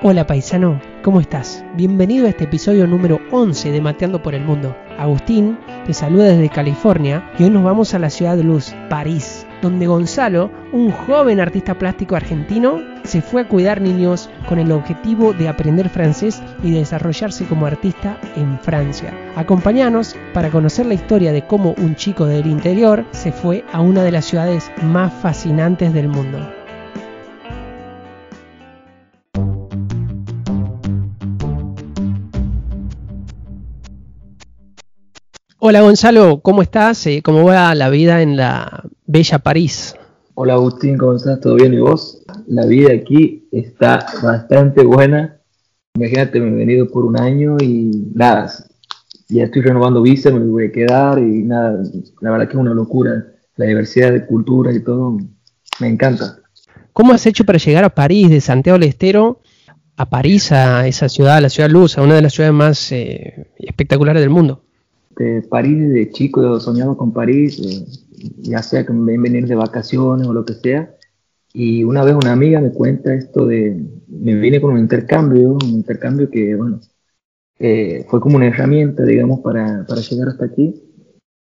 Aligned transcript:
Hola 0.00 0.28
paisano, 0.28 0.80
¿cómo 1.02 1.20
estás? 1.20 1.64
Bienvenido 1.74 2.26
a 2.26 2.28
este 2.28 2.44
episodio 2.44 2.86
número 2.86 3.18
11 3.32 3.72
de 3.72 3.80
Mateando 3.80 4.22
por 4.22 4.32
el 4.32 4.44
Mundo. 4.44 4.76
Agustín 4.96 5.58
te 5.86 5.92
saluda 5.92 6.26
desde 6.26 6.50
California 6.50 7.28
y 7.36 7.42
hoy 7.42 7.50
nos 7.50 7.64
vamos 7.64 7.94
a 7.94 7.98
la 7.98 8.08
ciudad 8.08 8.36
de 8.36 8.44
luz, 8.44 8.72
París, 8.88 9.44
donde 9.60 9.88
Gonzalo, 9.88 10.52
un 10.72 10.92
joven 10.92 11.40
artista 11.40 11.74
plástico 11.74 12.14
argentino, 12.14 12.80
se 13.02 13.20
fue 13.20 13.40
a 13.40 13.48
cuidar 13.48 13.80
niños 13.80 14.30
con 14.48 14.60
el 14.60 14.70
objetivo 14.70 15.32
de 15.32 15.48
aprender 15.48 15.88
francés 15.88 16.40
y 16.62 16.70
desarrollarse 16.70 17.44
como 17.46 17.66
artista 17.66 18.20
en 18.36 18.56
Francia. 18.60 19.12
Acompáñanos 19.34 20.14
para 20.32 20.50
conocer 20.50 20.86
la 20.86 20.94
historia 20.94 21.32
de 21.32 21.44
cómo 21.44 21.74
un 21.76 21.96
chico 21.96 22.24
del 22.24 22.46
interior 22.46 23.04
se 23.10 23.32
fue 23.32 23.64
a 23.72 23.80
una 23.80 24.04
de 24.04 24.12
las 24.12 24.26
ciudades 24.26 24.70
más 24.80 25.12
fascinantes 25.12 25.92
del 25.92 26.06
mundo. 26.06 26.57
Hola 35.60 35.80
Gonzalo, 35.80 36.38
¿cómo 36.40 36.62
estás? 36.62 37.04
Eh, 37.08 37.20
¿Cómo 37.20 37.42
va 37.42 37.74
la 37.74 37.90
vida 37.90 38.22
en 38.22 38.36
la 38.36 38.84
bella 39.06 39.40
París? 39.40 39.96
Hola 40.34 40.52
Agustín, 40.52 40.96
¿cómo 40.96 41.16
estás? 41.16 41.40
¿Todo 41.40 41.56
bien? 41.56 41.74
¿Y 41.74 41.80
vos? 41.80 42.22
La 42.46 42.64
vida 42.64 42.92
aquí 42.92 43.48
está 43.50 44.06
bastante 44.22 44.84
buena. 44.84 45.40
Imagínate, 45.96 46.38
me 46.38 46.50
he 46.50 46.64
venido 46.64 46.88
por 46.88 47.04
un 47.04 47.18
año 47.18 47.56
y 47.60 47.90
nada, 48.14 48.52
ya 49.28 49.46
estoy 49.46 49.62
renovando 49.62 50.00
visa, 50.00 50.30
me 50.30 50.38
voy 50.38 50.66
a 50.66 50.70
quedar 50.70 51.18
y 51.18 51.42
nada, 51.42 51.82
la 52.20 52.30
verdad 52.30 52.46
que 52.46 52.52
es 52.52 52.60
una 52.60 52.72
locura. 52.72 53.26
La 53.56 53.66
diversidad 53.66 54.12
de 54.12 54.26
culturas 54.26 54.76
y 54.76 54.84
todo, 54.84 55.18
me 55.80 55.88
encanta. 55.88 56.38
¿Cómo 56.92 57.14
has 57.14 57.26
hecho 57.26 57.42
para 57.42 57.58
llegar 57.58 57.82
a 57.82 57.96
París, 57.96 58.30
de 58.30 58.40
Santiago 58.40 58.78
del 58.78 58.88
Estero, 58.88 59.40
a 59.96 60.08
París, 60.08 60.52
a 60.52 60.86
esa 60.86 61.08
ciudad, 61.08 61.38
a 61.38 61.40
la 61.40 61.48
ciudad 61.48 61.68
luz, 61.68 61.98
a 61.98 62.02
una 62.02 62.14
de 62.14 62.22
las 62.22 62.32
ciudades 62.32 62.54
más 62.54 62.92
eh, 62.92 63.50
espectaculares 63.58 64.22
del 64.22 64.30
mundo? 64.30 64.62
De 65.18 65.42
París, 65.42 65.92
de 65.92 66.10
chico, 66.10 66.56
he 66.56 66.60
soñado 66.60 66.96
con 66.96 67.12
París, 67.12 67.58
eh, 67.58 67.84
ya 68.38 68.62
sea 68.62 68.86
que 68.86 68.92
me 68.92 69.12
ven 69.12 69.22
venir 69.22 69.48
de 69.48 69.56
vacaciones 69.56 70.28
o 70.28 70.32
lo 70.32 70.44
que 70.44 70.54
sea. 70.54 70.94
Y 71.52 71.82
una 71.82 72.04
vez 72.04 72.14
una 72.14 72.32
amiga 72.32 72.60
me 72.60 72.70
cuenta 72.70 73.12
esto 73.12 73.46
de, 73.46 73.84
me 74.06 74.36
vine 74.36 74.60
con 74.60 74.74
un 74.74 74.78
intercambio, 74.78 75.54
un 75.54 75.70
intercambio 75.70 76.30
que, 76.30 76.54
bueno, 76.54 76.80
eh, 77.58 78.06
fue 78.08 78.20
como 78.20 78.36
una 78.36 78.46
herramienta, 78.46 79.02
digamos, 79.02 79.40
para, 79.40 79.84
llegar 79.86 80.28
hasta 80.28 80.44
aquí, 80.44 80.80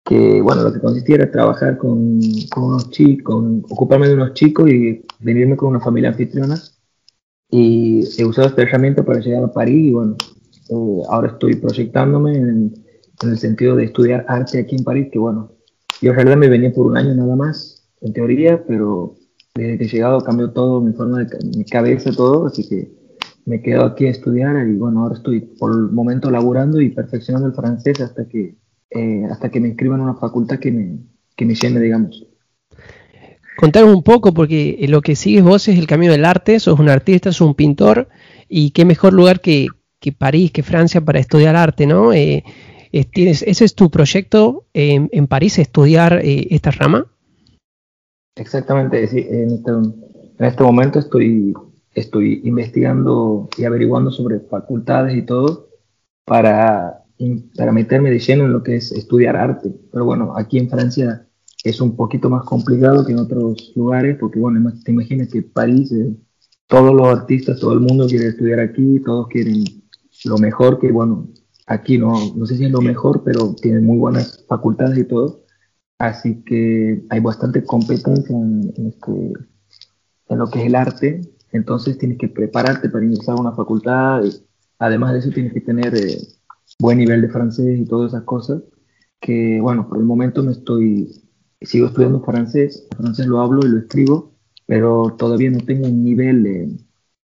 que, 0.04 0.40
bueno, 0.40 0.62
lo 0.62 0.72
que 0.72 0.80
consistía 0.80 1.16
era 1.16 1.32
trabajar 1.32 1.76
con, 1.76 2.20
con 2.54 2.64
unos 2.64 2.90
chicos, 2.90 3.44
ocuparme 3.70 4.06
de 4.06 4.14
unos 4.14 4.34
chicos 4.34 4.70
y 4.70 5.04
venirme 5.18 5.56
con 5.56 5.70
una 5.70 5.80
familia 5.80 6.10
anfitriona. 6.10 6.56
Y 7.50 8.04
he 8.18 8.24
usado 8.24 8.48
esta 8.48 8.62
herramienta 8.62 9.04
para 9.04 9.18
llegar 9.18 9.42
a 9.42 9.52
París 9.52 9.88
y, 9.88 9.92
bueno, 9.92 10.16
eh, 10.70 11.02
ahora 11.08 11.28
estoy 11.28 11.56
proyectándome 11.56 12.36
en, 12.36 12.83
en 13.22 13.30
el 13.30 13.38
sentido 13.38 13.76
de 13.76 13.84
estudiar 13.84 14.24
arte 14.28 14.58
aquí 14.58 14.76
en 14.76 14.84
París, 14.84 15.08
que, 15.12 15.18
bueno, 15.18 15.52
yo 16.00 16.10
en 16.10 16.16
realidad 16.16 16.36
me 16.36 16.48
venía 16.48 16.72
por 16.72 16.86
un 16.86 16.96
año 16.96 17.14
nada 17.14 17.36
más, 17.36 17.88
en 18.00 18.12
teoría, 18.12 18.64
pero 18.66 19.14
desde 19.54 19.78
que 19.78 19.84
he 19.84 19.88
llegado 19.88 20.20
cambió 20.20 20.50
todo, 20.50 20.80
mi 20.80 20.92
forma 20.92 21.24
de 21.24 21.38
mi 21.56 21.64
cabeza, 21.64 22.10
todo, 22.10 22.46
así 22.46 22.68
que 22.68 22.92
me 23.46 23.62
quedo 23.62 23.84
aquí 23.84 24.06
a 24.06 24.10
estudiar 24.10 24.66
y 24.66 24.74
bueno, 24.76 25.02
ahora 25.02 25.16
estoy 25.16 25.40
por 25.40 25.72
el 25.72 25.90
momento 25.92 26.30
laburando 26.30 26.80
y 26.80 26.90
perfeccionando 26.90 27.48
el 27.48 27.54
francés 27.54 28.00
hasta 28.00 28.26
que, 28.26 28.56
eh, 28.90 29.24
hasta 29.30 29.50
que 29.50 29.60
me 29.60 29.68
inscriban 29.68 30.00
en 30.00 30.06
una 30.06 30.14
facultad 30.14 30.58
que 30.58 30.72
me, 30.72 30.98
que 31.36 31.44
me 31.44 31.54
llene, 31.54 31.80
digamos. 31.80 32.26
Contanos 33.56 33.94
un 33.94 34.02
poco, 34.02 34.34
porque 34.34 34.84
lo 34.88 35.00
que 35.00 35.14
sigues 35.14 35.44
vos 35.44 35.68
es 35.68 35.78
el 35.78 35.86
camino 35.86 36.12
del 36.12 36.24
arte, 36.24 36.58
sos 36.58 36.80
un 36.80 36.88
artista, 36.88 37.32
sos 37.32 37.46
un 37.46 37.54
pintor, 37.54 38.08
y 38.48 38.70
qué 38.70 38.84
mejor 38.84 39.12
lugar 39.12 39.40
que, 39.40 39.68
que 40.00 40.12
París, 40.12 40.50
que 40.50 40.62
Francia 40.62 41.00
para 41.00 41.20
estudiar 41.20 41.54
arte, 41.54 41.86
¿no? 41.86 42.12
Eh, 42.12 42.44
¿Tienes, 43.02 43.42
¿Ese 43.42 43.64
es 43.64 43.74
tu 43.74 43.90
proyecto 43.90 44.66
en, 44.72 45.26
París, 45.26 45.58
estudiar 45.58 46.20
eh, 46.22 46.46
esta 46.50 46.70
rama? 46.70 47.10
Exactamente, 48.36 49.06
sí, 49.08 49.26
en, 49.28 49.50
este, 49.50 49.70
en 49.70 50.44
este 50.44 50.62
momento 50.62 51.00
estoy, 51.00 51.52
estoy 51.92 52.40
investigando 52.44 53.48
y 53.58 53.64
averiguando 53.64 54.12
sobre 54.12 54.38
facultades 54.40 55.16
y 55.16 55.22
todo 55.22 55.70
para, 56.24 57.02
para 57.56 57.72
meterme 57.72 58.10
de 58.10 58.20
lleno 58.20 58.44
en 58.44 58.52
lo 58.52 58.62
que 58.62 58.76
es 58.76 58.92
estudiar 58.92 59.36
arte. 59.36 59.72
Pero 59.90 60.04
bueno, 60.04 60.36
aquí 60.36 60.58
en 60.58 60.70
Francia 60.70 61.26
es 61.64 61.80
un 61.80 61.96
poquito 61.96 62.30
más 62.30 62.44
complicado 62.44 63.04
que 63.04 63.12
en 63.12 63.18
otros 63.18 63.72
lugares, 63.74 64.18
porque 64.20 64.38
bueno, 64.38 64.72
te 64.84 64.92
imaginas 64.92 65.28
que 65.28 65.42
París, 65.42 65.90
eh, 65.90 66.14
todos 66.68 66.94
los 66.94 67.06
artistas, 67.08 67.58
todo 67.58 67.72
el 67.72 67.80
mundo 67.80 68.06
quiere 68.06 68.28
estudiar 68.28 68.60
aquí, 68.60 69.00
todos 69.04 69.26
quieren 69.28 69.64
lo 70.24 70.38
mejor, 70.38 70.78
que 70.78 70.92
bueno, 70.92 71.28
aquí 71.66 71.98
no, 71.98 72.34
no 72.34 72.46
sé 72.46 72.56
si 72.56 72.64
es 72.64 72.70
lo 72.70 72.80
mejor, 72.80 73.22
pero 73.24 73.54
tiene 73.54 73.80
muy 73.80 73.98
buenas 73.98 74.44
facultades 74.48 74.98
y 74.98 75.04
todo. 75.04 75.44
Así 75.98 76.42
que 76.44 77.04
hay 77.10 77.20
bastante 77.20 77.64
competencia 77.64 78.36
en, 78.36 78.72
este, 78.88 79.32
lo 80.28 80.50
que 80.50 80.60
es 80.60 80.66
el 80.66 80.74
arte. 80.74 81.20
Entonces 81.52 81.98
tienes 81.98 82.18
que 82.18 82.28
prepararte 82.28 82.88
para 82.88 83.04
ingresar 83.04 83.36
a 83.36 83.40
una 83.40 83.52
facultad. 83.52 84.22
además 84.78 85.12
de 85.12 85.18
eso 85.20 85.30
tienes 85.30 85.52
que 85.52 85.60
tener 85.60 85.94
eh, 85.94 86.18
buen 86.78 86.98
nivel 86.98 87.22
de 87.22 87.28
francés 87.28 87.78
y 87.78 87.86
todas 87.86 88.12
esas 88.12 88.24
cosas. 88.24 88.62
Que 89.20 89.60
bueno, 89.60 89.88
por 89.88 89.98
el 89.98 90.04
momento 90.04 90.42
me 90.42 90.52
estoy, 90.52 91.08
sigo 91.62 91.86
estudiando 91.86 92.22
francés. 92.22 92.88
Francés 92.96 93.26
lo 93.26 93.40
hablo 93.40 93.60
y 93.64 93.70
lo 93.70 93.78
escribo, 93.78 94.34
pero 94.66 95.14
todavía 95.18 95.50
no 95.50 95.60
tengo 95.60 95.86
un 95.86 96.04
nivel, 96.04 96.78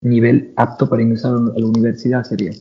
nivel 0.01 0.53
apto 0.55 0.89
para 0.89 1.03
ingresar 1.03 1.33
a 1.35 1.59
la 1.59 1.65
universidad, 1.67 2.23
sería. 2.23 2.51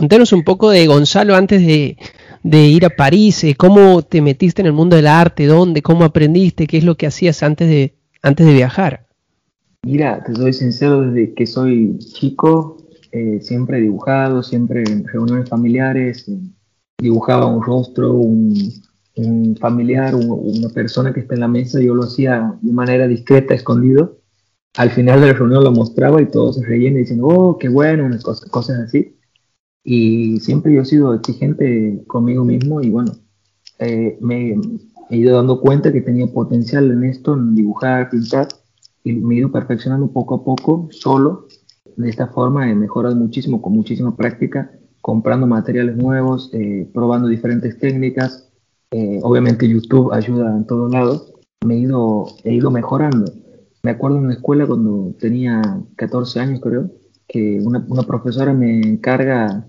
Contanos 0.00 0.32
un 0.32 0.44
poco 0.44 0.70
de 0.70 0.86
Gonzalo 0.86 1.34
antes 1.34 1.60
de, 1.60 1.94
ir 2.42 2.86
a 2.86 2.88
París, 2.88 3.44
eh, 3.44 3.54
cómo 3.54 4.00
te 4.00 4.22
metiste 4.22 4.62
en 4.62 4.66
el 4.66 4.72
mundo 4.72 4.96
del 4.96 5.06
arte, 5.06 5.44
dónde, 5.44 5.82
cómo 5.82 6.04
aprendiste, 6.04 6.66
qué 6.66 6.78
es 6.78 6.84
lo 6.84 6.96
que 6.96 7.06
hacías 7.06 7.42
antes 7.42 7.68
de, 7.68 7.92
antes 8.22 8.46
de 8.46 8.54
viajar. 8.54 9.08
Mira, 9.82 10.24
te 10.24 10.34
soy 10.34 10.54
sincero, 10.54 11.02
desde 11.02 11.34
que 11.34 11.46
soy 11.46 11.98
chico 11.98 12.78
eh, 13.12 13.40
siempre 13.42 13.78
dibujado, 13.78 14.42
siempre 14.42 14.84
en 14.90 15.06
reuniones 15.06 15.50
familiares, 15.50 16.26
eh, 16.30 16.38
dibujaba 16.96 17.44
un 17.44 17.62
rostro, 17.62 18.14
un, 18.14 18.72
familiar, 19.60 20.14
una 20.14 20.70
persona 20.70 21.12
que 21.12 21.20
está 21.20 21.34
en 21.34 21.40
la 21.40 21.48
mesa, 21.48 21.78
yo 21.78 21.94
lo 21.94 22.04
hacía 22.04 22.54
de 22.62 22.72
manera 22.72 23.06
discreta, 23.06 23.52
escondido. 23.52 24.16
Al 24.78 24.88
final 24.92 25.20
de 25.20 25.26
la 25.26 25.32
reunión 25.34 25.62
lo 25.62 25.72
mostraba 25.72 26.22
y 26.22 26.30
todos 26.30 26.56
se 26.56 26.64
reían 26.64 26.94
y 26.94 27.00
dicen, 27.00 27.18
oh, 27.20 27.58
qué 27.58 27.68
bueno, 27.68 28.08
cosas, 28.22 28.48
cosas 28.48 28.78
así. 28.78 29.19
Y 29.82 30.40
siempre 30.40 30.74
yo 30.74 30.82
he 30.82 30.84
sido 30.84 31.14
exigente 31.14 32.02
conmigo 32.06 32.44
mismo 32.44 32.80
y 32.82 32.90
bueno, 32.90 33.12
eh, 33.78 34.18
me 34.20 34.58
he 35.10 35.16
ido 35.16 35.36
dando 35.36 35.60
cuenta 35.60 35.92
que 35.92 36.02
tenía 36.02 36.26
potencial 36.26 36.90
en 36.90 37.04
esto, 37.04 37.34
en 37.34 37.54
dibujar, 37.54 38.10
pintar, 38.10 38.48
y 39.02 39.12
me 39.12 39.34
he 39.34 39.38
ido 39.38 39.50
perfeccionando 39.50 40.12
poco 40.12 40.36
a 40.36 40.44
poco, 40.44 40.88
solo. 40.90 41.46
De 41.96 42.08
esta 42.08 42.28
forma 42.28 42.70
he 42.70 42.74
mejorado 42.74 43.16
muchísimo, 43.16 43.60
con 43.60 43.72
muchísima 43.72 44.14
práctica, 44.16 44.70
comprando 45.00 45.46
materiales 45.46 45.96
nuevos, 45.96 46.50
eh, 46.52 46.88
probando 46.92 47.28
diferentes 47.28 47.78
técnicas. 47.78 48.48
Eh, 48.90 49.20
obviamente 49.22 49.68
YouTube 49.68 50.12
ayuda 50.12 50.56
en 50.56 50.66
todos 50.66 50.92
lados. 50.92 51.32
Me 51.64 51.74
he 51.74 51.78
ido, 51.78 52.26
he 52.44 52.54
ido 52.54 52.70
mejorando. 52.70 53.32
Me 53.82 53.92
acuerdo 53.92 54.18
en 54.18 54.28
la 54.28 54.34
escuela 54.34 54.66
cuando 54.66 55.14
tenía 55.18 55.62
14 55.96 56.40
años, 56.40 56.60
creo, 56.60 56.90
que 57.32 57.60
una, 57.60 57.84
una 57.88 58.02
profesora 58.02 58.52
me 58.52 58.80
encarga 58.80 59.66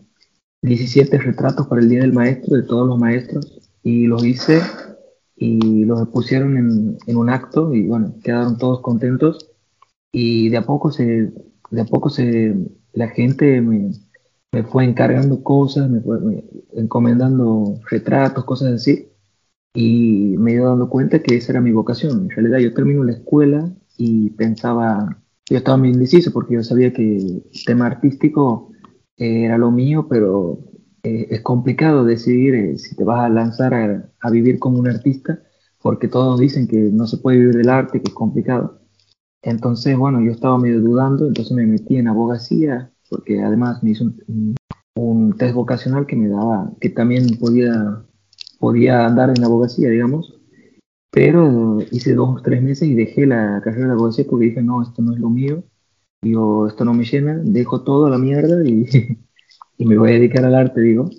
17 0.63 1.17
retratos 1.19 1.67
para 1.67 1.81
el 1.81 1.89
Día 1.89 2.01
del 2.01 2.13
Maestro 2.13 2.57
de 2.57 2.63
todos 2.63 2.87
los 2.87 2.97
maestros 2.97 3.59
y 3.83 4.07
los 4.07 4.25
hice 4.25 4.61
y 5.35 5.85
los 5.85 6.07
pusieron 6.09 6.57
en, 6.57 6.97
en, 7.05 7.17
un 7.17 7.29
acto 7.29 7.73
y 7.73 7.87
bueno, 7.87 8.15
quedaron 8.23 8.57
todos 8.57 8.81
contentos 8.81 9.51
y 10.11 10.49
de 10.49 10.57
a 10.57 10.65
poco 10.65 10.91
se, 10.91 11.31
de 11.71 11.81
a 11.81 11.85
poco 11.85 12.09
se, 12.09 12.55
la 12.93 13.09
gente 13.09 13.61
me, 13.61 13.91
me 14.51 14.63
fue 14.63 14.83
encargando 14.83 15.43
cosas, 15.43 15.89
me 15.89 16.01
fue 16.01 16.43
encomendando 16.73 17.79
retratos, 17.89 18.43
cosas 18.43 18.73
así 18.73 19.11
y 19.73 20.35
me 20.37 20.51
he 20.51 20.55
ido 20.55 20.69
dando 20.69 20.89
cuenta 20.89 21.21
que 21.21 21.35
esa 21.35 21.53
era 21.53 21.61
mi 21.61 21.71
vocación. 21.71 22.23
En 22.23 22.29
realidad 22.29 22.59
yo 22.59 22.73
termino 22.73 23.03
la 23.03 23.13
escuela 23.13 23.71
y 23.97 24.31
pensaba, 24.31 25.20
yo 25.51 25.57
estaba 25.57 25.77
muy 25.77 25.89
indeciso 25.89 26.31
porque 26.31 26.53
yo 26.53 26.63
sabía 26.63 26.93
que 26.93 27.17
el 27.17 27.43
tema 27.65 27.87
artístico 27.87 28.71
era 29.17 29.57
lo 29.57 29.69
mío, 29.69 30.07
pero 30.09 30.59
eh, 31.03 31.27
es 31.29 31.41
complicado 31.41 32.05
decidir 32.05 32.55
eh, 32.55 32.77
si 32.77 32.95
te 32.95 33.03
vas 33.03 33.25
a 33.25 33.29
lanzar 33.29 33.73
a, 33.73 34.29
vivir 34.29 34.59
como 34.59 34.79
un 34.79 34.87
artista, 34.87 35.43
porque 35.81 36.07
todos 36.07 36.39
dicen 36.39 36.67
que 36.67 36.77
no 36.77 37.05
se 37.05 37.17
puede 37.17 37.39
vivir 37.39 37.57
del 37.57 37.69
arte, 37.69 38.01
que 38.01 38.09
es 38.09 38.13
complicado. 38.13 38.79
Entonces, 39.41 39.97
bueno, 39.97 40.21
yo 40.21 40.31
estaba 40.31 40.57
medio 40.57 40.79
dudando, 40.79 41.27
entonces 41.27 41.51
me 41.53 41.65
metí 41.65 41.97
en 41.97 42.07
abogacía, 42.07 42.89
porque 43.09 43.41
además 43.41 43.83
me 43.83 43.91
hizo 43.91 44.05
un, 44.05 44.55
un 44.95 45.33
test 45.37 45.53
vocacional 45.53 46.05
que 46.05 46.15
me 46.15 46.29
daba, 46.29 46.71
que 46.79 46.89
también 46.89 47.25
podía, 47.39 48.05
podía 48.57 49.05
andar 49.05 49.33
en 49.35 49.43
abogacía, 49.43 49.89
digamos, 49.89 50.40
pero 51.11 51.79
hice 51.91 52.13
dos 52.15 52.39
o 52.39 52.41
tres 52.41 52.61
meses 52.63 52.87
y 52.87 52.95
dejé 52.95 53.27
la 53.27 53.61
carrera 53.63 53.87
de 53.87 53.93
abogacía 53.93 54.25
porque 54.29 54.45
dije, 54.45 54.61
no, 54.61 54.81
esto 54.81 55.01
no 55.01 55.13
es 55.13 55.19
lo 55.19 55.29
mío. 55.29 55.63
Digo, 56.21 56.67
esto 56.67 56.85
no 56.85 56.93
me 56.93 57.03
llena, 57.03 57.39
dejo 57.43 57.83
todo 57.83 58.07
a 58.07 58.09
la 58.09 58.17
mierda 58.17 58.67
y, 58.67 58.87
y 59.77 59.85
me 59.85 59.97
voy 59.97 60.11
a 60.11 60.13
dedicar 60.13 60.45
al 60.45 60.55
arte, 60.55 60.81
digo. 60.81 61.09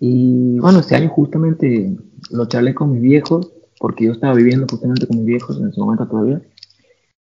Y 0.00 0.58
bueno, 0.60 0.80
este 0.80 0.96
año 0.96 1.10
justamente 1.10 1.96
lo 2.30 2.46
charlé 2.46 2.74
con 2.74 2.92
mis 2.92 3.02
viejos, 3.02 3.52
porque 3.78 4.06
yo 4.06 4.12
estaba 4.12 4.34
viviendo 4.34 4.66
justamente 4.70 5.06
con 5.06 5.18
mis 5.18 5.26
viejos 5.26 5.58
en 5.60 5.68
ese 5.68 5.80
momento 5.80 6.08
todavía. 6.08 6.42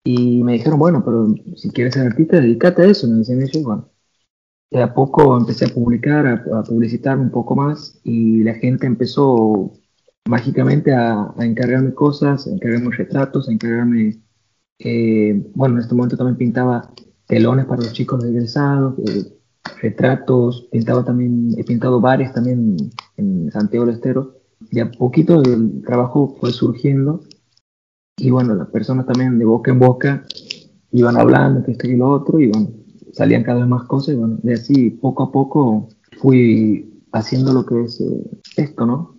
Y 0.05 0.43
me 0.43 0.55
dijeron, 0.55 0.79
bueno, 0.79 1.05
pero 1.05 1.27
si 1.57 1.71
quieres 1.71 1.95
ser 1.95 2.07
artista, 2.07 2.41
dedícate 2.41 2.83
a 2.83 2.87
eso, 2.87 3.09
me 3.09 3.19
decían 3.19 3.43
ellos. 3.43 3.63
Bueno, 3.63 3.91
de 4.71 4.83
a 4.83 4.95
poco 4.95 5.37
empecé 5.37 5.67
a 5.67 5.75
publicar, 5.75 6.27
a, 6.27 6.63
publicitar 6.65 7.19
un 7.19 7.31
poco 7.31 7.57
más 7.57 8.01
y 8.05 8.43
la 8.43 8.55
gente 8.55 8.87
empezó 8.87 9.73
mágicamente 10.27 10.93
a, 10.93 11.35
encargarme 11.39 11.95
cosas, 11.95 12.47
a 12.47 12.51
encargarme 12.51 12.95
retratos, 12.97 13.49
a 13.49 13.53
encargarme, 13.53 14.21
eh, 14.79 15.43
bueno, 15.55 15.77
en 15.77 15.83
este 15.83 15.95
momento 15.95 16.17
también 16.17 16.37
pintaba 16.37 16.93
telones 17.27 17.67
para 17.67 17.83
los 17.83 17.93
chicos 17.93 18.25
egresados, 18.25 18.99
eh, 18.99 19.33
retratos, 19.81 20.69
pintaba 20.71 21.05
también, 21.05 21.55
he 21.57 21.65
pintado 21.65 22.01
bares 22.01 22.33
también 22.33 22.77
en 23.17 23.51
Santiago 23.51 23.87
del 23.87 23.97
Estero. 23.97 24.37
Y 24.71 24.81
a 24.81 24.91
poquito 24.91 25.43
el 25.43 25.83
trabajo 25.83 26.37
fue 26.41 26.51
surgiendo 26.51 27.23
y 28.19 28.31
bueno, 28.31 28.55
las 28.55 28.69
personas 28.69 29.07
también 29.07 29.39
de 29.39 29.45
boca 29.45 29.71
en 29.71 29.79
boca 29.79 30.25
iban 30.93 31.19
hablando 31.19 31.63
que 31.63 31.73
esto 31.73 31.87
y 31.87 31.97
lo 31.97 32.09
otro 32.11 32.41
y 32.41 32.49
bueno, 32.49 32.71
salían 33.13 33.43
cada 33.43 33.61
vez 33.61 33.69
más 33.69 33.85
cosas 33.85 34.15
y 34.15 34.19
bueno, 34.19 34.39
de 34.43 34.55
así 34.55 34.91
poco 34.91 35.25
a 35.25 35.33
poco 35.33 35.89
fui 36.19 37.03
haciendo 37.13 37.53
lo 37.53 37.67
que 37.67 37.83
es 37.83 38.01
eh, 38.01 38.31
esto, 38.57 38.87
¿no? 38.87 39.16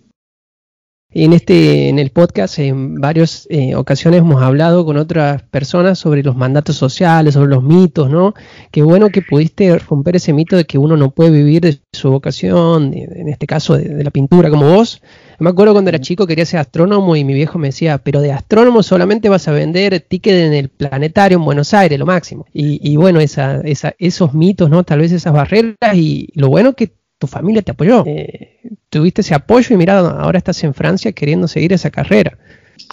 En 1.10 1.32
este, 1.32 1.88
en 1.88 1.98
el 1.98 2.10
podcast, 2.10 2.58
en 2.58 2.96
varias 2.96 3.46
eh, 3.48 3.74
ocasiones 3.74 4.20
hemos 4.20 4.42
hablado 4.42 4.84
con 4.84 4.98
otras 4.98 5.42
personas 5.42 5.98
sobre 5.98 6.22
los 6.22 6.36
mandatos 6.36 6.76
sociales, 6.76 7.32
sobre 7.32 7.48
los 7.48 7.62
mitos, 7.62 8.10
¿no? 8.10 8.34
Qué 8.70 8.82
bueno 8.82 9.08
que 9.08 9.22
pudiste 9.22 9.78
romper 9.78 10.16
ese 10.16 10.34
mito 10.34 10.54
de 10.54 10.66
que 10.66 10.76
uno 10.76 10.98
no 10.98 11.10
puede 11.10 11.30
vivir 11.30 11.62
de 11.62 11.80
su 11.94 12.10
vocación, 12.10 12.92
en 12.92 13.26
este 13.30 13.46
caso 13.46 13.78
de, 13.78 14.04
la 14.04 14.10
pintura, 14.10 14.50
como 14.50 14.68
vos. 14.68 15.00
Me 15.38 15.48
acuerdo 15.48 15.72
cuando 15.72 15.88
era 15.88 15.98
chico 15.98 16.26
quería 16.26 16.44
ser 16.44 16.60
astrónomo 16.60 17.16
y 17.16 17.24
mi 17.24 17.32
viejo 17.32 17.58
me 17.58 17.68
decía, 17.68 17.96
pero 17.96 18.20
de 18.20 18.32
astrónomo 18.32 18.82
solamente 18.82 19.30
vas 19.30 19.48
a 19.48 19.52
vender 19.52 19.98
ticket 20.00 20.34
en 20.34 20.52
el 20.52 20.68
planetario 20.68 21.38
en 21.38 21.44
Buenos 21.46 21.72
Aires, 21.72 21.98
lo 21.98 22.04
máximo. 22.04 22.44
Y, 22.52 22.96
bueno, 22.96 23.20
esa, 23.20 23.62
esa, 23.62 23.94
esos 23.98 24.34
mitos, 24.34 24.68
¿no? 24.68 24.84
Tal 24.84 24.98
vez 24.98 25.12
esas 25.12 25.32
barreras 25.32 25.94
y 25.94 26.28
lo 26.34 26.48
bueno 26.48 26.74
que 26.74 26.98
tu 27.18 27.26
familia 27.26 27.62
te 27.62 27.72
apoyó. 27.72 28.04
Eh, 28.06 28.60
tuviste 28.88 29.20
ese 29.20 29.34
apoyo 29.34 29.74
y 29.74 29.78
mira, 29.78 29.98
ahora 29.98 30.38
estás 30.38 30.62
en 30.64 30.72
Francia 30.72 31.12
queriendo 31.12 31.48
seguir 31.48 31.72
esa 31.72 31.90
carrera. 31.90 32.38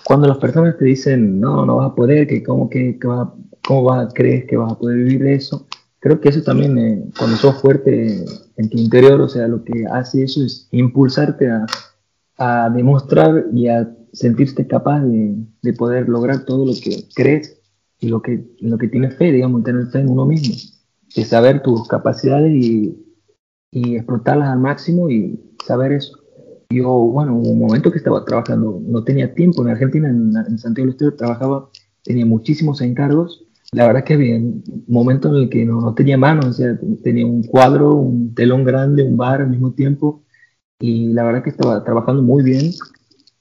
Cuando 0.04 0.28
las 0.28 0.38
personas 0.38 0.78
te 0.78 0.86
dicen, 0.86 1.40
no, 1.40 1.66
no 1.66 1.78
vas 1.78 1.92
a 1.92 1.96
poder, 1.96 2.28
que 2.28 2.44
cómo, 2.44 2.70
que, 2.70 2.98
va, 3.06 3.34
cómo 3.66 3.84
va, 3.84 4.10
crees 4.10 4.46
que 4.46 4.58
vas 4.58 4.74
a 4.74 4.78
poder 4.78 4.98
vivir 4.98 5.24
de 5.24 5.36
eso, 5.36 5.68
creo 6.00 6.20
que 6.20 6.30
eso 6.30 6.42
también, 6.42 6.78
eh, 6.78 7.04
cuando 7.18 7.38
sos 7.38 7.62
fuerte 7.62 8.26
en 8.58 8.70
tu 8.70 8.78
interior, 8.78 9.22
o 9.22 9.30
sea, 9.30 9.48
lo 9.48 9.64
que 9.64 9.86
hace 9.92 10.24
eso 10.24 10.44
es 10.44 10.68
impulsarte 10.72 11.50
a, 11.50 11.66
a 12.38 12.70
demostrar 12.70 13.46
y 13.54 13.68
a 13.68 13.90
sentirte 14.12 14.68
capaz 14.68 15.02
de, 15.02 15.36
de, 15.62 15.74
poder 15.74 16.08
lograr 16.08 16.46
todo 16.46 16.66
lo 16.66 16.74
que 16.74 17.06
crees 17.16 17.60
y 18.00 18.08
lo 18.08 18.22
que, 18.22 18.44
lo 18.60 18.78
que 18.78 18.88
tienes 18.88 19.16
fe, 19.16 19.32
digamos, 19.32 19.64
tener 19.64 19.88
fe 19.88 20.00
en 20.00 20.10
uno 20.10 20.26
mismo, 20.26 20.56
de 21.16 21.26
saber 21.26 21.62
tus 21.62 21.88
capacidades 21.88 22.52
y 22.54 23.05
y 23.76 23.98
explotarlas 23.98 24.48
al 24.48 24.60
máximo 24.60 25.10
y 25.10 25.38
saber 25.66 25.92
eso. 25.92 26.18
Yo, 26.70 26.90
bueno, 26.92 27.36
hubo 27.36 27.50
un 27.50 27.60
momento 27.60 27.92
que 27.92 27.98
estaba 27.98 28.24
trabajando, 28.24 28.80
no 28.82 29.04
tenía 29.04 29.34
tiempo 29.34 29.62
en 29.64 29.70
Argentina, 29.70 30.08
en, 30.10 30.58
Santiago 30.58 30.86
del 30.86 30.92
Estero 30.92 31.16
trabajaba, 31.16 31.70
tenía 32.02 32.26
muchísimos 32.26 32.80
encargos. 32.80 33.46
La 33.74 33.86
verdad 33.86 34.06
que 34.06 34.14
había 34.14 34.38
un 34.38 34.64
momento 34.88 35.28
en 35.28 35.44
el 35.44 35.50
que 35.50 35.66
no, 35.66 35.82
no 35.82 35.94
tenía 35.94 36.18
manos, 36.18 36.46
o 36.46 36.54
sea, 36.54 36.80
tenía 37.04 37.26
un 37.26 37.44
cuadro, 37.44 37.96
un 37.96 38.34
telón 38.34 38.64
grande, 38.64 39.04
un 39.04 39.18
bar 39.18 39.42
al 39.42 39.50
mismo 39.50 39.74
tiempo, 39.74 40.24
y 40.80 41.08
la 41.10 41.26
verdad 41.26 41.44
que 41.44 41.50
estaba 41.50 41.84
trabajando 41.84 42.24
muy 42.24 42.44
bien, 42.44 42.72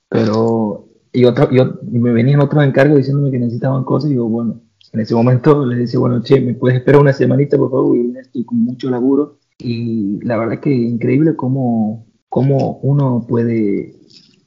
pero 0.09 0.89
y 1.13 1.27
otra, 1.27 1.49
yo, 1.53 1.79
me 1.89 2.13
venían 2.13 2.41
otros 2.41 2.65
encargos 2.65 2.97
diciéndome 2.99 3.31
que 3.31 3.39
necesitaban 3.39 3.85
cosas, 3.85 4.11
y 4.11 4.15
digo, 4.15 4.29
bueno, 4.29 4.61
en 4.93 5.01
ese 5.01 5.15
momento 5.15 5.65
les 5.65 5.79
decía, 5.79 6.01
bueno, 6.01 6.21
che, 6.23 6.41
¿me 6.41 6.55
puedes 6.55 6.79
esperar 6.79 7.01
una 7.01 7.13
semanita, 7.13 7.57
por 7.57 7.71
favor? 7.71 7.97
Y 7.97 8.17
estoy 8.19 8.45
con 8.45 8.59
mucho 8.59 8.91
laburo 8.91 9.39
y 9.59 10.21
la 10.25 10.37
verdad 10.37 10.61
que 10.61 10.73
increíble 10.73 11.37
cómo, 11.37 12.07
cómo 12.29 12.79
uno 12.83 13.25
puede, 13.29 13.95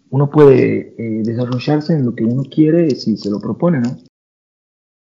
uno 0.10 0.30
puede 0.30 0.96
eh, 0.98 1.22
desarrollarse 1.24 1.94
en 1.94 2.06
lo 2.06 2.16
que 2.16 2.26
uno 2.26 2.44
quiere 2.44 2.90
si 2.92 3.18
se 3.18 3.30
lo 3.30 3.40
propone, 3.40 3.80
¿no? 3.80 3.98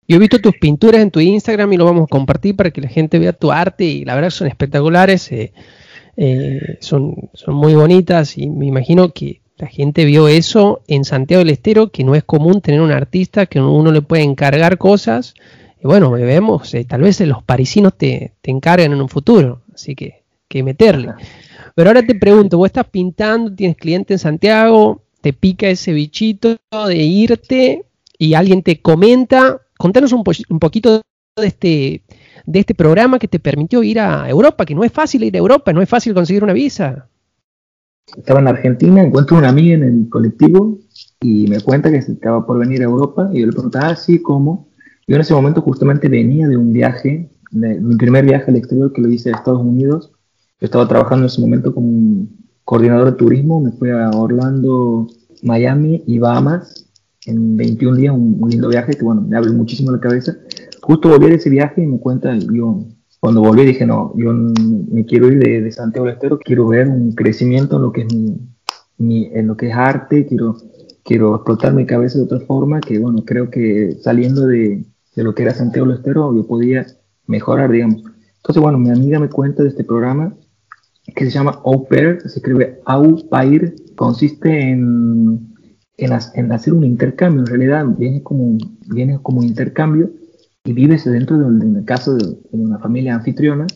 Yo 0.09 0.17
he 0.17 0.19
visto 0.19 0.41
tus 0.41 0.57
pinturas 0.59 1.03
en 1.03 1.13
tu 1.13 1.21
Instagram 1.21 1.73
y 1.73 1.77
lo 1.77 1.85
vamos 1.85 2.05
a 2.05 2.09
compartir 2.09 2.57
para 2.57 2.73
que 2.73 2.81
la 2.81 2.89
gente 2.89 3.21
vea 3.21 3.33
tu 3.33 3.53
arte 3.53 3.85
y 3.85 4.05
la 4.05 4.17
verdad 4.17 4.31
son 4.31 4.49
espectaculares, 4.49 5.31
eh, 5.31 5.53
eh, 6.17 6.79
son, 6.81 7.31
son 7.33 7.55
muy 7.55 7.75
bonitas 7.75 8.37
y 8.37 8.51
me 8.51 8.67
imagino 8.67 9.13
que 9.13 9.41
la 9.57 9.69
gente 9.69 10.05
vio 10.07 10.27
eso 10.27 10.83
en 10.89 11.05
Santiago 11.05 11.41
del 11.41 11.51
Estero, 11.51 11.93
que 11.93 12.03
no 12.03 12.17
es 12.17 12.25
común 12.25 12.61
tener 12.61 12.81
un 12.81 12.91
artista 12.91 13.47
que 13.47 13.61
uno 13.61 13.93
le 13.93 14.03
puede 14.03 14.23
encargar 14.23 14.79
cosas. 14.79 15.35
Y 15.81 15.87
bueno, 15.87 16.11
vemos, 16.11 16.75
tal 16.89 17.03
vez 17.03 17.21
los 17.21 17.43
parisinos 17.45 17.95
te, 17.97 18.33
te 18.41 18.51
encarguen 18.51 18.93
en 18.93 19.03
un 19.03 19.09
futuro 19.09 19.63
así 19.81 19.95
que, 19.95 20.23
que 20.49 20.63
meterle. 20.63 21.15
Pero 21.75 21.91
ahora 21.91 22.05
te 22.05 22.15
pregunto, 22.15 22.59
vos 22.59 22.67
estás 22.67 22.87
pintando, 22.89 23.53
tienes 23.55 23.77
cliente 23.77 24.15
en 24.15 24.19
Santiago, 24.19 25.03
te 25.21 25.33
pica 25.33 25.69
ese 25.69 25.93
bichito 25.93 26.57
de 26.87 26.97
irte 26.97 27.85
y 28.19 28.35
alguien 28.35 28.63
te 28.63 28.81
comenta, 28.81 29.61
contanos 29.79 30.13
un, 30.13 30.23
un 30.49 30.59
poquito 30.59 31.03
de 31.37 31.47
este, 31.47 32.03
de 32.47 32.59
este 32.59 32.75
programa 32.75 33.19
que 33.19 33.29
te 33.29 33.39
permitió 33.39 33.83
ir 33.83 34.01
a 34.01 34.29
Europa, 34.29 34.67
que 34.67 34.75
no 34.75 34.85
es 34.85 34.93
fácil 34.93 35.25
ir 35.25 35.35
a 35.35 35.39
Europa, 35.39 35.73
no 35.73 35.83
es 35.83 35.89
fácil 35.89 36.15
conseguir 36.15 36.45
una 36.45 36.53
visa. 36.53 37.09
Estaba 38.17 38.41
en 38.41 38.49
Argentina, 38.49 39.03
encuentro 39.03 39.39
una 39.39 39.51
amiga 39.51 39.75
en 39.77 39.85
el 39.85 40.09
colectivo 40.09 40.79
y 41.21 41.47
me 41.47 41.61
cuenta 41.61 41.91
que 41.91 41.99
estaba 41.99 42.45
por 42.45 42.59
venir 42.59 42.81
a 42.81 42.85
Europa 42.85 43.31
y 43.33 43.41
yo 43.41 43.47
le 43.47 43.53
preguntaba, 43.53 43.91
ah, 43.91 43.97
sí, 43.97 44.21
¿cómo? 44.21 44.69
Yo 45.07 45.15
en 45.15 45.21
ese 45.23 45.35
momento 45.35 45.61
justamente 45.61 46.09
venía 46.09 46.49
de 46.49 46.57
un 46.57 46.73
viaje 46.73 47.31
mi 47.51 47.97
primer 47.97 48.25
viaje 48.25 48.51
al 48.51 48.57
exterior 48.57 48.93
que 48.93 49.03
lo 49.03 49.09
hice 49.09 49.31
a 49.31 49.37
Estados 49.37 49.61
Unidos. 49.61 50.13
Yo 50.61 50.67
estaba 50.67 50.87
trabajando 50.87 51.25
en 51.25 51.27
ese 51.27 51.41
momento 51.41 51.75
como 51.75 52.27
coordinador 52.65 53.13
de 53.13 53.17
turismo, 53.17 53.61
me 53.61 53.73
fui 53.73 53.91
a 53.91 54.11
Orlando, 54.11 55.09
Miami 55.43 56.03
y 56.07 56.19
Bahamas 56.19 56.87
en 57.27 57.57
21 57.57 57.97
días, 57.97 58.15
un, 58.15 58.49
lindo 58.49 58.69
viaje 58.69 58.95
que 58.95 59.05
bueno, 59.05 59.23
me 59.23 59.37
abrió 59.37 59.53
muchísimo 59.53 59.91
la 59.91 60.01
cabeza. 60.01 60.37
Justo 60.83 61.09
volví 61.09 61.27
de 61.27 61.35
ese 61.35 61.51
viaje 61.51 61.83
y 61.83 61.87
me 61.87 61.99
cuenta, 61.99 62.35
yo 62.37 62.85
cuando 63.21 63.43
volví 63.43 63.67
dije, 63.67 63.85
no, 63.85 64.15
yo 64.17 64.33
me 64.33 65.05
quiero 65.05 65.31
ir 65.31 65.39
de, 65.39 65.71
Santiago 65.73 66.07
del 66.07 66.15
Estero, 66.15 66.39
quiero 66.39 66.69
ver 66.69 66.89
un 66.89 67.13
crecimiento 67.13 67.77
en 67.77 67.83
lo 67.83 67.93
que 67.93 68.03
es 68.03 68.09
mi, 68.99 69.27
en 69.33 69.47
lo 69.47 69.57
que 69.57 69.69
es 69.69 69.75
arte, 69.75 70.27
quiero, 70.27 70.57
quiero 71.05 71.35
explotar 71.35 71.75
mi 71.75 71.85
cabeza 71.85 72.19
de 72.19 72.25
otra 72.25 72.41
forma, 72.41 72.81
que 72.81 72.99
bueno, 72.99 73.25
creo 73.25 73.51
que 73.51 73.97
saliendo 74.01 74.47
de, 74.47 74.85
de 75.15 75.23
lo 75.23 75.35
que 75.35 75.43
era 75.43 75.55
Santiago 75.55 75.89
del 75.89 75.99
Estero, 75.99 76.35
yo 76.35 76.47
podía 76.47 76.87
mejorar, 77.31 77.71
digamos. 77.71 78.03
Entonces, 78.37 78.63
bueno, 78.63 78.79
mi 78.79 78.91
amiga 78.91 79.19
me 79.19 79.29
cuenta 79.29 79.63
de 79.63 79.69
este 79.69 79.85
programa 79.85 80.35
que 81.15 81.25
se 81.25 81.31
llama 81.31 81.61
Au 81.65 81.87
Pair, 81.89 82.21
se 82.23 82.39
escribe 82.39 82.81
Au 82.85 83.29
Pair, 83.29 83.75
consiste 83.97 84.71
en, 84.71 85.55
en, 85.97 86.53
hacer 86.53 86.73
un 86.73 86.85
intercambio, 86.85 87.41
en 87.41 87.47
realidad 87.47 87.87
viene 87.87 88.23
como, 88.23 88.59
viene 88.87 89.19
como 89.23 89.41
un 89.41 89.47
intercambio 89.47 90.11
y 90.65 90.73
vives 90.73 91.05
dentro 91.05 91.39
de, 91.39 91.45
un 91.45 91.85
caso 91.85 92.15
de, 92.15 92.39
una 92.53 92.79
familia 92.79 93.15
anfitriona 93.15 93.67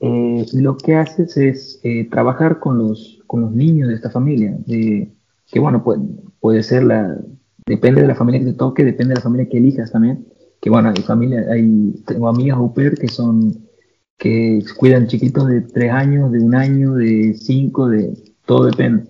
eh, 0.00 0.46
y 0.52 0.60
lo 0.60 0.76
que 0.76 0.96
haces 0.96 1.36
es 1.36 1.80
eh, 1.82 2.08
trabajar 2.10 2.58
con 2.60 2.78
los, 2.78 3.20
con 3.26 3.40
los 3.40 3.52
niños 3.52 3.88
de 3.88 3.94
esta 3.94 4.10
familia, 4.10 4.56
de, 4.66 5.12
que 5.50 5.58
bueno, 5.58 5.82
puede, 5.82 6.02
puede 6.40 6.62
ser 6.62 6.84
la, 6.84 7.18
depende 7.66 8.02
de 8.02 8.08
la 8.08 8.14
familia 8.14 8.40
que 8.40 8.52
te 8.52 8.58
toque, 8.58 8.84
depende 8.84 9.10
de 9.10 9.16
la 9.16 9.22
familia 9.22 9.48
que 9.48 9.58
elijas 9.58 9.90
también, 9.90 10.26
que 10.60 10.70
bueno, 10.70 10.90
hay 10.90 11.02
familia, 11.02 11.44
hay, 11.50 11.94
tengo 12.06 12.28
amigas 12.28 12.58
au 12.58 12.72
que 12.74 13.08
son, 13.08 13.68
que 14.16 14.62
cuidan 14.76 15.06
chiquitos 15.06 15.46
de 15.48 15.62
tres 15.62 15.92
años, 15.92 16.32
de 16.32 16.40
un 16.40 16.54
año, 16.54 16.94
de 16.94 17.34
cinco, 17.34 17.88
de, 17.88 18.12
todo 18.44 18.66
depende. 18.66 19.04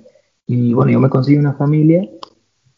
Y 0.47 0.73
bueno, 0.75 0.93
yo 0.93 1.01
me 1.01 1.11
conseguí 1.11 1.39
una 1.39 1.55
familia 1.55 2.09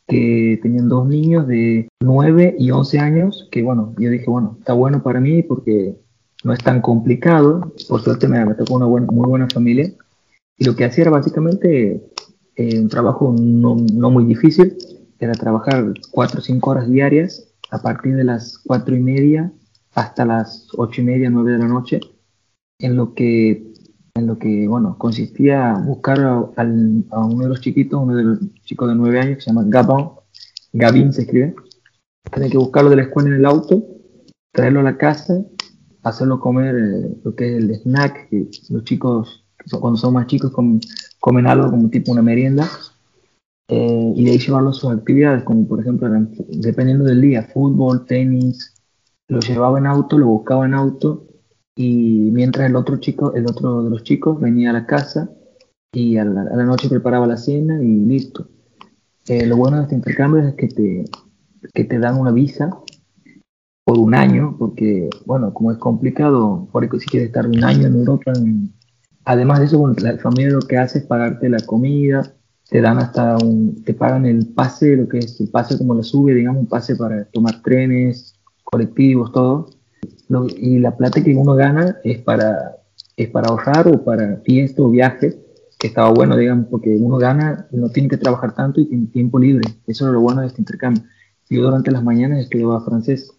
que 0.06 0.58
tenían 0.62 0.88
dos 0.88 1.06
niños 1.06 1.46
de 1.46 1.88
9 2.00 2.56
y 2.58 2.72
11 2.72 2.98
años, 2.98 3.48
que 3.52 3.62
bueno, 3.62 3.94
yo 3.96 4.10
dije, 4.10 4.26
bueno, 4.26 4.56
está 4.58 4.72
bueno 4.72 5.02
para 5.02 5.20
mí 5.20 5.42
porque 5.42 5.96
no 6.42 6.52
es 6.52 6.58
tan 6.58 6.80
complicado, 6.80 7.72
por 7.88 8.02
suerte 8.02 8.26
me, 8.26 8.44
me 8.44 8.54
tocó 8.54 8.74
una 8.74 8.86
buena, 8.86 9.06
muy 9.06 9.28
buena 9.28 9.46
familia, 9.48 9.92
y 10.58 10.64
lo 10.64 10.74
que 10.74 10.84
hacía 10.84 11.02
era 11.02 11.10
básicamente 11.12 12.02
eh, 12.56 12.80
un 12.80 12.88
trabajo 12.88 13.34
no, 13.38 13.76
no, 13.76 14.10
muy 14.10 14.24
difícil, 14.24 14.76
era 15.20 15.32
trabajar 15.32 15.92
4 16.10 16.40
o 16.40 16.42
5 16.42 16.70
horas 16.70 16.90
diarias 16.90 17.49
a 17.70 17.78
partir 17.80 18.16
de 18.16 18.24
las 18.24 18.58
cuatro 18.58 18.96
y 18.96 19.00
media 19.00 19.52
hasta 19.94 20.24
las 20.24 20.68
ocho 20.76 21.00
y 21.00 21.04
media, 21.04 21.30
nueve 21.30 21.52
de 21.52 21.58
la 21.58 21.68
noche, 21.68 22.00
en 22.78 22.96
lo 22.96 23.14
que, 23.14 23.72
en 24.14 24.26
lo 24.26 24.38
que 24.38 24.68
bueno, 24.68 24.96
consistía 24.98 25.74
buscar 25.84 26.20
a, 26.20 26.44
uno 26.46 27.42
de 27.42 27.48
los 27.48 27.60
chiquitos, 27.60 28.00
uno 28.00 28.16
de 28.16 28.24
los 28.24 28.38
chicos 28.64 28.88
de 28.88 28.94
nueve 28.94 29.20
años, 29.20 29.36
que 29.36 29.42
se 29.42 29.50
llama 29.50 29.64
Gabin, 29.66 30.10
Gavin 30.72 31.12
se 31.12 31.22
escribe, 31.22 31.54
tenía 32.30 32.50
que 32.50 32.58
buscarlo 32.58 32.90
de 32.90 32.96
la 32.96 33.02
escuela 33.02 33.30
en 33.30 33.36
el 33.36 33.46
auto, 33.46 33.84
traerlo 34.52 34.80
a 34.80 34.84
la 34.84 34.96
casa, 34.96 35.44
hacerlo 36.02 36.40
comer 36.40 36.76
eh, 36.76 37.16
lo 37.24 37.34
que 37.34 37.56
es 37.56 37.62
el 37.62 37.74
snack, 37.74 38.28
que 38.28 38.48
los 38.70 38.84
chicos 38.84 39.44
cuando 39.78 39.98
son 39.98 40.14
más 40.14 40.26
chicos 40.26 40.52
comen, 40.52 41.46
algo 41.46 41.70
como 41.70 41.90
tipo 41.90 42.12
una 42.12 42.22
merienda, 42.22 42.68
eh, 43.72 44.12
y 44.16 44.24
de 44.24 44.32
ahí 44.32 44.38
llevarlo 44.38 44.70
a 44.70 44.72
sus 44.72 44.90
actividades, 44.90 45.44
como 45.44 45.64
por 45.68 45.80
ejemplo, 45.80 46.08
dependiendo 46.48 47.04
del 47.04 47.20
día, 47.20 47.44
fútbol, 47.44 48.04
tenis, 48.04 48.74
lo 49.28 49.38
llevaba 49.38 49.78
en 49.78 49.86
auto, 49.86 50.18
lo 50.18 50.26
buscaba 50.26 50.66
en 50.66 50.74
auto, 50.74 51.28
y 51.76 52.30
mientras 52.32 52.68
el 52.68 52.74
otro 52.74 52.96
chico, 52.96 53.32
el 53.34 53.46
otro 53.46 53.84
de 53.84 53.90
los 53.90 54.02
chicos 54.02 54.40
venía 54.40 54.70
a 54.70 54.72
la 54.72 54.86
casa 54.86 55.30
y 55.92 56.16
a 56.16 56.24
la, 56.24 56.64
noche 56.64 56.88
preparaba 56.88 57.28
la 57.28 57.36
cena 57.36 57.80
y 57.80 57.86
listo. 57.86 58.48
Eh, 59.28 59.46
lo 59.46 59.56
bueno 59.56 59.76
de 59.76 59.84
este 59.84 59.94
intercambio 59.94 60.42
es 60.42 60.54
que 60.54 60.66
te, 60.66 61.04
que 61.72 61.84
te 61.84 61.98
dan 62.00 62.18
una 62.18 62.32
visa 62.32 62.76
por 63.84 63.98
un 63.98 64.16
año, 64.16 64.56
porque, 64.58 65.08
bueno, 65.26 65.54
como 65.54 65.70
es 65.70 65.78
complicado, 65.78 66.68
por 66.72 66.88
si 67.00 67.06
quieres 67.06 67.28
estar 67.28 67.46
un 67.46 67.62
año 67.62 67.86
en 67.86 67.94
Europa, 67.94 68.32
además 69.24 69.60
de 69.60 69.66
eso, 69.66 69.94
la 70.02 70.18
familia 70.18 70.54
lo 70.54 70.60
que 70.60 70.76
hace 70.76 70.98
es 70.98 71.06
pagarte 71.06 71.48
la 71.48 71.60
comida, 71.64 72.34
te 72.70 72.80
dan 72.80 72.98
hasta 72.98 73.36
un, 73.36 73.82
te 73.84 73.94
pagan 73.94 74.24
el 74.26 74.46
pase, 74.46 74.96
lo 74.96 75.08
que 75.08 75.18
es 75.18 75.40
el 75.40 75.48
pase 75.48 75.76
como 75.76 75.94
la 75.94 76.04
sube, 76.04 76.34
digamos, 76.34 76.60
un 76.60 76.68
pase 76.68 76.94
para 76.94 77.24
tomar 77.24 77.60
trenes, 77.62 78.34
colectivos, 78.62 79.32
todo. 79.32 79.70
y 80.56 80.78
la 80.78 80.96
plata 80.96 81.22
que 81.22 81.34
uno 81.34 81.54
gana 81.54 81.98
es 82.04 82.18
para, 82.18 82.76
es 83.16 83.28
para 83.28 83.48
ahorrar 83.48 83.88
o 83.88 84.04
para 84.04 84.36
fiesta 84.44 84.82
o 84.82 84.88
viaje, 84.88 85.36
que 85.78 85.88
estaba 85.88 86.10
bueno, 86.10 86.36
digamos, 86.36 86.66
porque 86.70 86.90
uno 86.90 87.18
gana, 87.18 87.66
no 87.72 87.88
tiene 87.88 88.08
que 88.08 88.18
trabajar 88.18 88.54
tanto 88.54 88.80
y 88.80 88.86
tiene 88.86 89.06
tiempo 89.08 89.40
libre. 89.40 89.68
Eso 89.88 90.06
es 90.06 90.12
lo 90.12 90.20
bueno 90.20 90.42
de 90.42 90.46
este 90.46 90.60
intercambio. 90.60 91.02
Yo 91.48 91.62
durante 91.62 91.90
las 91.90 92.04
mañanas 92.04 92.38
estudiaba 92.38 92.84
francés. 92.84 93.32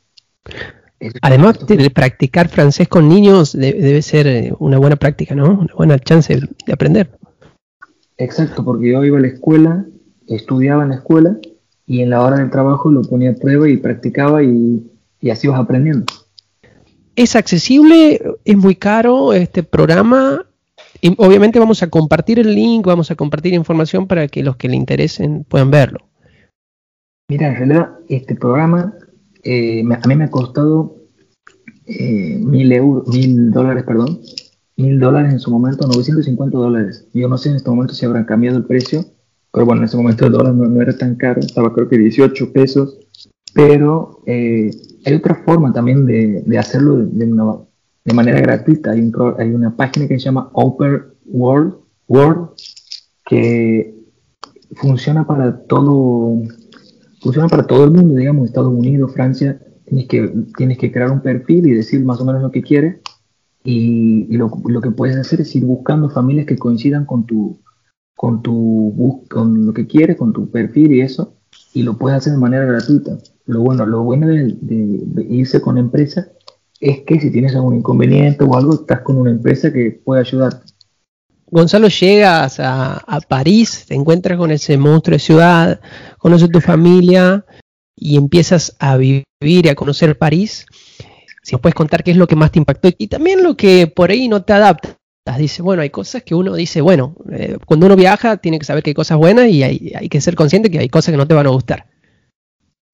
Además, 1.22 1.58
practicar 1.94 2.50
francés 2.50 2.90
con 2.90 3.08
niños 3.08 3.54
debe 3.54 4.02
ser 4.02 4.28
eh, 4.28 4.54
una 4.60 4.78
buena 4.78 4.98
práctica, 4.98 5.36
¿no? 5.36 5.60
Una 5.62 5.74
buena 5.74 6.00
chance 6.00 6.38
de 6.66 6.74
aprender. 6.74 7.21
Exacto, 8.22 8.64
porque 8.64 8.92
yo 8.92 9.04
iba 9.04 9.18
a 9.18 9.22
la 9.22 9.30
escuela, 9.30 9.84
estudiaba 10.28 10.84
en 10.84 10.90
la 10.90 10.96
escuela 10.98 11.38
y 11.88 12.02
en 12.02 12.12
la 12.12 12.22
hora 12.22 12.38
del 12.38 12.52
trabajo 12.52 12.92
lo 12.92 13.02
ponía 13.02 13.32
a 13.32 13.34
prueba 13.36 13.68
y 13.68 13.78
practicaba 13.78 14.44
y, 14.44 14.86
y 15.20 15.30
así 15.32 15.48
vas 15.48 15.60
aprendiendo. 15.60 16.06
¿Es 17.16 17.36
accesible? 17.36 18.22
¿Es 18.46 18.58
muy 18.58 18.76
caro 18.76 19.34
este 19.34 19.64
programa? 19.64 20.46
Y 21.02 21.16
obviamente 21.18 21.58
vamos 21.58 21.82
a 21.82 21.90
compartir 21.90 22.38
el 22.38 22.54
link, 22.54 22.86
vamos 22.86 23.10
a 23.10 23.16
compartir 23.16 23.56
información 23.56 24.06
para 24.06 24.28
que 24.28 24.44
los 24.44 24.56
que 24.56 24.70
le 24.70 24.76
interesen 24.76 25.44
puedan 25.44 25.72
verlo. 25.72 26.08
Mira, 27.28 27.48
en 27.48 27.56
realidad 27.56 27.90
este 28.08 28.36
programa 28.36 28.94
eh, 29.44 29.82
a 29.82 30.08
mí 30.08 30.16
me 30.16 30.26
ha 30.26 30.30
costado 30.30 30.96
eh, 31.88 32.38
mil 32.40 32.72
euros, 32.72 33.08
mil 33.08 33.50
dólares, 33.50 33.84
perdón, 33.84 34.22
mil 34.82 35.00
dólares 35.00 35.34
en 35.34 35.40
su 35.40 35.52
momento, 35.52 35.88
950 35.88 36.58
dólares. 36.58 37.08
Yo 37.14 37.28
no 37.28 37.38
sé 37.38 37.50
en 37.50 37.56
este 37.56 37.70
momento 37.70 37.94
si 37.94 38.06
habrán 38.06 38.26
cambiado 38.26 38.58
el 38.58 38.66
precio, 38.66 39.06
pero 39.52 39.66
bueno, 39.66 39.82
en 39.82 39.86
ese 39.86 39.98
momento 39.98 40.26
el 40.26 40.32
dólar 40.32 40.54
no, 40.54 40.82
era 40.82 40.98
tan 40.98 41.16
caro, 41.16 41.42
estaba 41.42 41.74
creo 41.74 41.88
que 41.88 41.98
18 41.98 42.54
pesos, 42.54 43.00
pero 43.54 44.22
eh, 44.26 44.72
hay 45.06 45.14
otra 45.14 45.36
forma 45.46 45.74
también 45.74 46.06
de, 46.06 46.44
de 46.46 46.58
hacerlo 46.58 46.98
de, 46.98 47.26
de, 48.06 48.14
manera 48.14 48.40
gratuita. 48.40 48.92
Hay, 48.92 49.02
un, 49.02 49.36
hay, 49.38 49.50
una 49.52 49.76
página 49.76 50.08
que 50.08 50.18
se 50.18 50.26
llama 50.26 50.50
Open 50.54 51.04
World, 51.26 51.76
World 52.08 52.50
que 53.26 53.96
funciona 54.76 55.28
para 55.28 55.58
todo 55.64 56.42
funciona 57.22 57.48
para 57.48 57.68
todo 57.68 57.84
el 57.84 57.92
mundo, 57.92 58.16
digamos, 58.16 58.48
Estados 58.48 58.74
Unidos, 58.74 59.14
Francia, 59.14 59.62
tienes 59.86 60.08
que, 60.08 60.34
tienes 60.58 60.78
que 60.78 60.92
crear 60.92 61.12
un 61.12 61.22
perfil 61.22 61.68
y 61.68 61.74
decir 61.74 62.04
más 62.04 62.20
o 62.20 62.26
menos 62.26 62.42
lo 62.42 62.52
que 62.52 62.64
quieres 62.64 63.00
y, 63.64 64.36
lo, 64.38 64.52
lo, 64.66 64.82
que 64.82 64.92
puedes 64.92 65.18
hacer 65.18 65.42
es 65.42 65.56
ir 65.56 65.66
buscando 65.66 66.10
familias 66.10 66.48
que 66.48 66.58
coincidan 66.58 67.06
con 67.06 67.26
tu, 67.26 67.60
con 68.16 68.42
tu 68.42 69.26
con 69.30 69.66
lo 69.66 69.74
que 69.74 69.88
quieres, 69.88 70.18
con 70.18 70.34
tu 70.34 70.50
perfil 70.50 70.94
y 70.94 71.02
eso, 71.02 71.36
y 71.74 71.84
lo 71.84 71.98
puedes 71.98 72.18
hacer 72.18 72.34
de 72.34 72.40
manera 72.40 72.66
gratuita. 72.66 73.18
Lo 73.46 73.62
bueno, 73.62 73.86
lo 73.86 74.04
bueno 74.04 74.28
de, 74.28 75.26
irse 75.30 75.62
con 75.62 75.78
empresa 75.78 76.28
es 76.80 77.02
que 77.02 77.20
si 77.20 77.32
tienes 77.32 77.56
algún 77.56 77.78
inconveniente 77.78 78.44
o 78.44 78.56
algo, 78.56 78.74
estás 78.74 79.02
con 79.02 79.18
una 79.18 79.32
empresa 79.32 79.72
que 79.72 80.00
puede 80.04 80.22
ayudarte. 80.22 80.72
Gonzalo, 81.48 81.90
llegas 81.90 82.60
a, 82.60 83.20
París, 83.28 83.86
te 83.88 83.94
encuentras 83.94 84.38
con 84.38 84.52
ese 84.52 84.78
monstruo 84.78 85.16
de 85.16 85.20
ciudad, 85.20 85.82
conoces 86.18 86.50
tu 86.50 86.62
familia 86.62 87.46
y 87.96 88.16
empiezas 88.16 88.76
a 88.80 88.98
vivir 88.98 89.26
y 89.42 89.68
a 89.68 89.76
conocer 89.76 90.18
París. 90.18 90.66
Si 91.44 91.54
nos 91.54 91.62
puedes 91.62 91.76
contar 91.76 92.04
qué 92.04 92.12
es 92.12 92.18
lo 92.18 92.28
que 92.28 92.36
más 92.36 92.52
te 92.52 92.60
impactó 92.60 92.90
y 92.98 93.08
también 93.08 93.44
lo 93.44 93.56
que 93.58 93.88
por 93.88 94.12
ahí 94.12 94.28
no 94.28 94.44
te 94.44 94.54
adaptas. 94.54 94.98
Dice, 95.38 95.62
bueno, 95.62 95.82
hay 95.82 95.90
cosas 95.90 96.24
que 96.24 96.36
uno 96.36 96.56
dice, 96.56 96.82
bueno, 96.82 97.16
eh, 97.32 97.58
cuando 97.66 97.86
uno 97.86 97.96
viaja 97.96 98.38
tiene 98.38 98.60
que 98.60 98.66
saber 98.66 98.84
que 98.84 98.90
hay 98.90 98.94
cosas 98.96 99.18
buenas 99.18 99.48
y 99.48 99.64
hay, 99.64 100.10
que 100.10 100.20
ser 100.20 100.36
consciente 100.36 100.70
que 100.70 100.80
hay 100.80 100.90
cosas 100.90 101.12
que 101.12 101.18
no 101.18 101.28
te 101.28 101.34
van 101.34 101.48
a 101.48 101.52
gustar. 101.52 101.88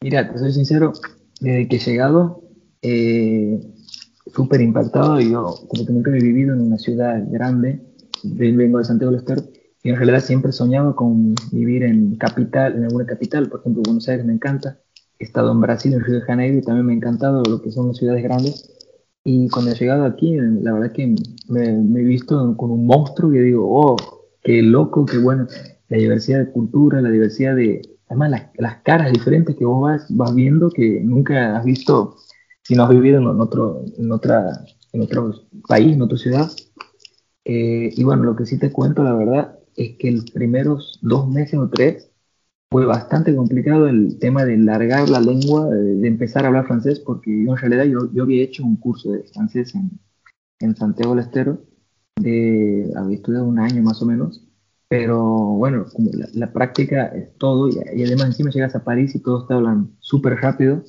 Mira, 0.01 0.31
te 0.31 0.37
soy 0.37 0.51
sincero, 0.51 0.93
desde 1.39 1.67
que 1.67 1.77
he 1.77 1.79
llegado, 1.79 2.43
eh, 2.81 3.59
súper 4.35 4.61
impactado. 4.61 5.19
Yo, 5.19 5.55
como 5.67 5.85
que 5.85 5.93
nunca 5.93 6.11
he 6.11 6.21
vivido 6.21 6.53
en 6.53 6.61
una 6.61 6.77
ciudad 6.77 7.23
grande, 7.29 7.81
vengo 8.23 8.77
de 8.79 8.85
Santiago 8.85 9.11
del 9.11 9.21
Estero 9.21 9.43
y 9.83 9.89
en 9.89 9.95
realidad 9.95 10.21
siempre 10.21 10.49
he 10.49 10.53
soñado 10.53 10.95
con 10.95 11.33
vivir 11.51 11.83
en 11.83 12.15
capital, 12.17 12.75
en 12.75 12.83
alguna 12.83 13.05
capital, 13.05 13.47
por 13.47 13.61
ejemplo 13.61 13.83
Buenos 13.85 14.07
Aires 14.09 14.25
me 14.25 14.33
encanta, 14.33 14.79
he 15.19 15.23
estado 15.23 15.51
en 15.51 15.61
Brasil, 15.61 15.93
en 15.93 16.03
Río 16.03 16.15
de 16.15 16.25
Janeiro 16.25 16.57
y 16.57 16.61
también 16.61 16.85
me 16.85 16.93
ha 16.93 16.95
encantado 16.95 17.43
lo 17.43 17.61
que 17.61 17.71
son 17.71 17.87
las 17.87 17.97
ciudades 17.97 18.23
grandes 18.23 18.77
y 19.29 19.49
cuando 19.49 19.71
he 19.71 19.75
llegado 19.75 20.05
aquí, 20.05 20.37
la 20.37 20.71
verdad 20.71 20.93
que 20.93 21.13
me, 21.49 21.65
he 21.67 22.03
visto 22.05 22.55
con 22.55 22.71
un 22.71 22.85
monstruo 22.87 23.29
que 23.29 23.41
digo, 23.41 23.67
oh, 23.69 23.97
qué 24.41 24.61
loco, 24.61 25.05
qué 25.05 25.17
bueno, 25.17 25.47
la 25.89 25.97
diversidad 25.97 26.39
de 26.39 26.51
cultura, 26.53 27.01
la 27.01 27.09
diversidad 27.09 27.53
de, 27.57 27.81
además 28.07 28.31
las, 28.31 28.43
las 28.55 28.77
caras 28.83 29.11
diferentes 29.11 29.57
que 29.57 29.65
vos 29.65 29.81
vas, 29.81 30.05
vas 30.11 30.33
viendo 30.33 30.69
que 30.69 31.01
nunca 31.03 31.57
has 31.57 31.65
visto 31.65 32.15
si 32.63 32.75
no 32.75 32.83
has 32.83 32.89
vivido 32.89 33.19
en, 33.19 33.27
otro, 33.27 33.81
en, 33.97 34.09
otra, 34.13 34.63
en 34.93 35.01
otro 35.01 35.33
país, 35.67 35.93
en 35.93 36.01
otra 36.03 36.17
ciudad. 36.17 36.49
Eh, 37.43 37.89
y 37.97 38.03
bueno, 38.05 38.23
lo 38.23 38.37
que 38.37 38.45
sí 38.45 38.57
te 38.57 38.71
cuento, 38.71 39.03
la 39.03 39.13
verdad, 39.13 39.59
es 39.75 39.97
que 39.97 40.09
los 40.09 40.31
primeros 40.31 40.99
dos 41.01 41.27
meses 41.27 41.59
o 41.59 41.69
tres 41.69 42.06
fue 42.69 42.85
bastante 42.85 43.35
complicado 43.35 43.87
el 43.87 44.19
tema 44.19 44.45
de 44.45 44.57
largar 44.57 45.09
la 45.09 45.19
lengua, 45.19 45.69
de, 45.69 46.07
empezar 46.07 46.43
a 46.43 46.47
hablar 46.47 46.67
francés, 46.67 46.99
porque 46.99 47.31
en 47.31 47.55
realidad 47.55 47.85
yo, 47.85 48.11
yo 48.13 48.23
había 48.23 48.43
hecho 48.43 48.63
un 48.65 48.75
curso 48.75 49.11
de 49.11 49.23
francés 49.23 49.73
en, 49.75 49.91
en 50.59 50.75
Santiago 50.75 51.15
del 51.15 51.23
Estero, 51.23 51.61
de, 52.17 52.91
había 52.97 53.17
estudiado 53.17 53.45
un 53.45 53.59
año 53.59 53.81
más 53.83 54.01
o 54.01 54.05
menos, 54.05 54.43
pero 54.89 55.21
bueno, 55.23 55.85
como 55.93 56.11
la, 56.33 56.51
práctica 56.51 57.07
es 57.07 57.37
todo, 57.37 57.69
y, 57.69 57.77
y, 57.95 58.03
además 58.03 58.27
encima 58.27 58.51
llegas 58.51 58.75
a 58.75 58.83
París 58.83 59.15
y 59.15 59.19
todos 59.19 59.47
te 59.47 59.53
hablan 59.53 59.95
súper 59.99 60.35
rápido, 60.35 60.83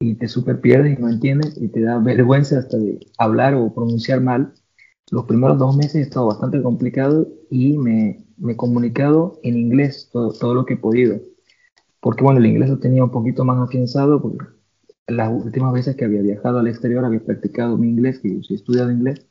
y 0.00 0.14
te 0.14 0.28
súper 0.28 0.60
pierdes 0.60 0.98
y 0.98 1.00
no 1.00 1.08
entiendes, 1.08 1.56
y 1.60 1.68
te 1.68 1.82
da 1.82 1.98
vergüenza 1.98 2.58
hasta 2.58 2.78
de 2.78 2.98
hablar 3.18 3.54
o 3.54 3.74
pronunciar 3.74 4.20
mal, 4.20 4.54
los 5.10 5.24
primeros 5.26 5.58
dos 5.58 5.76
meses 5.76 5.96
he 5.96 6.00
estado 6.00 6.26
bastante 6.26 6.62
complicado 6.62 7.28
y 7.50 7.76
me, 7.78 8.24
he 8.48 8.56
comunicado 8.56 9.38
en 9.42 9.56
inglés 9.56 10.10
todo, 10.12 10.54
lo 10.54 10.64
que 10.64 10.74
he 10.74 10.76
podido. 10.76 11.20
Porque 12.00 12.24
bueno, 12.24 12.40
el 12.40 12.46
inglés 12.46 12.70
lo 12.70 12.78
tenía 12.78 13.04
un 13.04 13.10
poquito 13.10 13.44
más 13.44 13.58
afianzado 13.58 14.20
porque 14.22 14.46
las 15.06 15.30
últimas 15.32 15.72
veces 15.72 15.96
que 15.96 16.04
había 16.04 16.22
viajado 16.22 16.58
al 16.58 16.68
exterior 16.68 17.04
había 17.04 17.24
practicado 17.24 17.76
mi 17.78 17.88
inglés, 17.88 18.20
que 18.20 18.36
yo 18.36 18.42
sí 18.42 18.54
he 18.54 18.56
estudiado 18.56 18.90
inglés. 18.90 19.26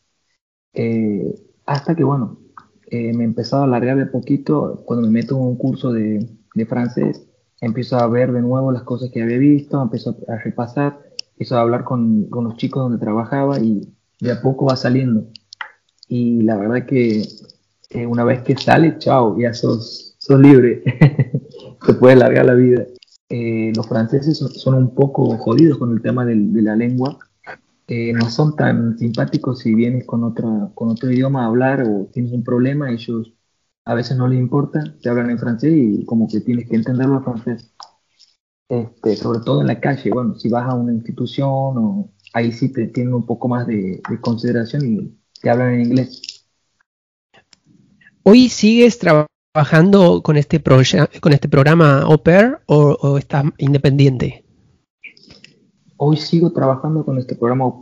Eh, 0.74 1.36
hasta 1.66 1.96
que 1.96 2.04
bueno, 2.04 2.40
eh, 2.88 3.14
me 3.14 3.24
he 3.24 3.28
empezado 3.28 3.64
a 3.64 3.66
alargar 3.66 3.98
de 3.98 4.06
poquito 4.06 4.84
cuando 4.86 5.08
me 5.08 5.14
meto 5.14 5.36
en 5.36 5.44
un 5.44 5.58
curso 5.58 5.92
de, 5.92 6.30
de 6.56 6.66
francés 6.66 7.28
empiezo 7.62 7.98
a 7.98 8.08
ver 8.08 8.32
de 8.34 8.42
nuevo 8.42 8.72
las 8.72 8.84
cosas 8.84 9.12
que 9.12 9.22
había 9.22 9.38
visto, 9.38 9.82
empiezo 9.82 10.18
a 10.28 10.38
repasar, 10.38 11.00
empiezo 11.34 11.58
a 11.58 11.62
hablar 11.62 11.84
con, 11.84 12.26
con, 12.26 12.44
los 12.44 12.58
chicos 12.58 12.84
donde 12.84 12.98
trabajaba 12.98 13.60
y 13.60 13.94
de 14.20 14.32
a 14.32 14.42
poco 14.42 14.66
va 14.66 14.76
saliendo 14.76 15.28
y 16.12 16.42
la 16.42 16.58
verdad 16.58 16.86
que 16.86 17.26
eh, 17.90 18.06
una 18.06 18.26
vez 18.26 18.42
que 18.42 18.58
sale, 18.58 18.98
chao, 18.98 19.40
ya 19.40 19.54
sos, 19.54 20.18
sos 20.20 20.40
libre, 20.42 20.84
se 21.86 21.94
puede 21.94 22.18
largar 22.18 22.48
la 22.48 22.54
vida. 22.54 22.86
Eh, 23.30 23.72
los 23.74 23.88
franceses 23.88 24.38
son, 24.38 24.74
un 24.74 24.94
poco 24.94 25.38
jodidos 25.38 25.78
con 25.78 25.94
el 25.94 26.02
tema 26.02 26.26
de, 26.26 26.36
la 26.36 26.76
lengua, 26.76 27.18
eh, 27.88 28.12
no 28.12 28.30
son 28.30 28.58
tan 28.58 28.98
simpáticos 28.98 29.60
si 29.60 29.74
vienes 29.74 30.06
con, 30.06 30.26
otra, 30.26 30.72
con 30.76 30.90
otro 30.90 31.10
idioma 31.10 31.44
a 31.44 31.48
hablar 31.48 31.84
o 31.84 32.10
tienes 32.12 32.34
un 32.34 32.44
problema, 32.44 32.92
ellos 32.92 33.32
a 33.86 33.94
veces 33.94 34.18
no 34.18 34.28
les 34.28 34.40
importa, 34.40 34.84
te 35.02 35.08
hablan 35.08 35.30
en 35.30 35.40
francés 35.40 35.72
y 35.74 36.04
como 36.04 36.28
que 36.28 36.42
tienes 36.42 36.68
que 36.68 36.76
entenderlo 36.76 37.20
en 37.20 37.24
francés. 37.24 37.74
Este, 38.68 39.16
sobre 39.16 39.40
todo 39.40 39.62
en 39.62 39.68
la 39.68 39.80
calle, 39.80 40.12
bueno, 40.12 40.36
si 40.36 40.50
vas 40.50 40.70
a 40.70 40.76
una 40.76 40.92
institución 40.92 41.78
o 41.78 42.12
ahí 42.34 42.52
sí 42.52 42.70
te 42.74 42.88
tienen 42.88 43.14
un 43.14 43.26
poco 43.26 43.48
más 43.48 43.66
de, 43.66 44.02
de 44.10 44.22
consideración 44.22 44.86
y 44.86 45.21
que 45.42 45.50
hablan 45.50 45.74
en 45.74 45.82
inglés. 45.82 46.22
¿Hoy 48.24 48.50
sigues 48.50 49.00
trabajando 49.00 50.22
con 50.22 50.38
este, 50.38 50.62
con 50.62 51.34
este 51.34 51.50
programa 51.50 52.02
Au 52.02 52.22
o, 52.68 53.18
estás 53.18 53.46
independiente? 53.58 54.46
hoy 56.04 56.18
sigo 56.18 56.52
trabajando 56.52 57.06
con 57.06 57.20
este 57.20 57.36
programa 57.36 57.66
au 57.66 57.80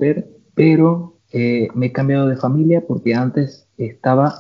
pero 0.53 1.21
eh, 1.31 1.69
me 1.73 1.85
he 1.85 1.91
cambiado 1.93 2.27
de 2.27 2.35
familia 2.35 2.85
porque 2.85 3.15
antes 3.15 3.69
estaba 3.77 4.37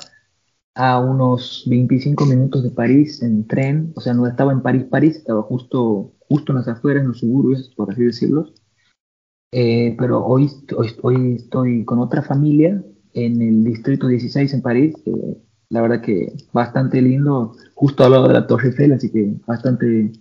a 0.75 0.99
unos 0.99 1.63
25 1.67 2.25
minutos 2.25 2.63
de 2.63 2.71
París 2.71 3.21
en 3.21 3.47
tren, 3.47 3.93
o 3.95 4.01
sea, 4.01 4.13
no 4.13 4.27
estaba 4.27 4.51
en 4.51 4.61
París, 4.61 4.83
París, 4.89 5.15
estaba 5.17 5.41
justo, 5.43 6.13
justo 6.19 6.51
en 6.51 6.57
las 6.57 6.67
afueras, 6.67 7.01
en 7.01 7.09
los 7.09 7.19
suburbios, 7.19 7.73
por 7.75 7.91
así 7.91 8.03
decirlo. 8.03 8.47
Eh, 9.51 9.95
pero 9.97 10.25
hoy, 10.25 10.49
hoy, 11.01 11.35
estoy 11.35 11.85
con 11.85 11.99
otra 11.99 12.21
familia 12.21 12.83
en 13.13 13.41
el 13.41 13.63
distrito 13.63 14.07
16 14.07 14.53
en 14.53 14.61
París, 14.61 14.95
la 15.69 15.81
verdad 15.81 16.01
que 16.01 16.33
bastante 16.51 17.01
lindo, 17.01 17.55
justo 17.75 18.03
al 18.03 18.11
lado 18.11 18.27
de 18.27 18.33
la 18.33 18.47
Torre 18.47 18.69
Eiffel, 18.69 18.93
así 18.93 19.11
que 19.11 19.33
bastante, 19.45 20.11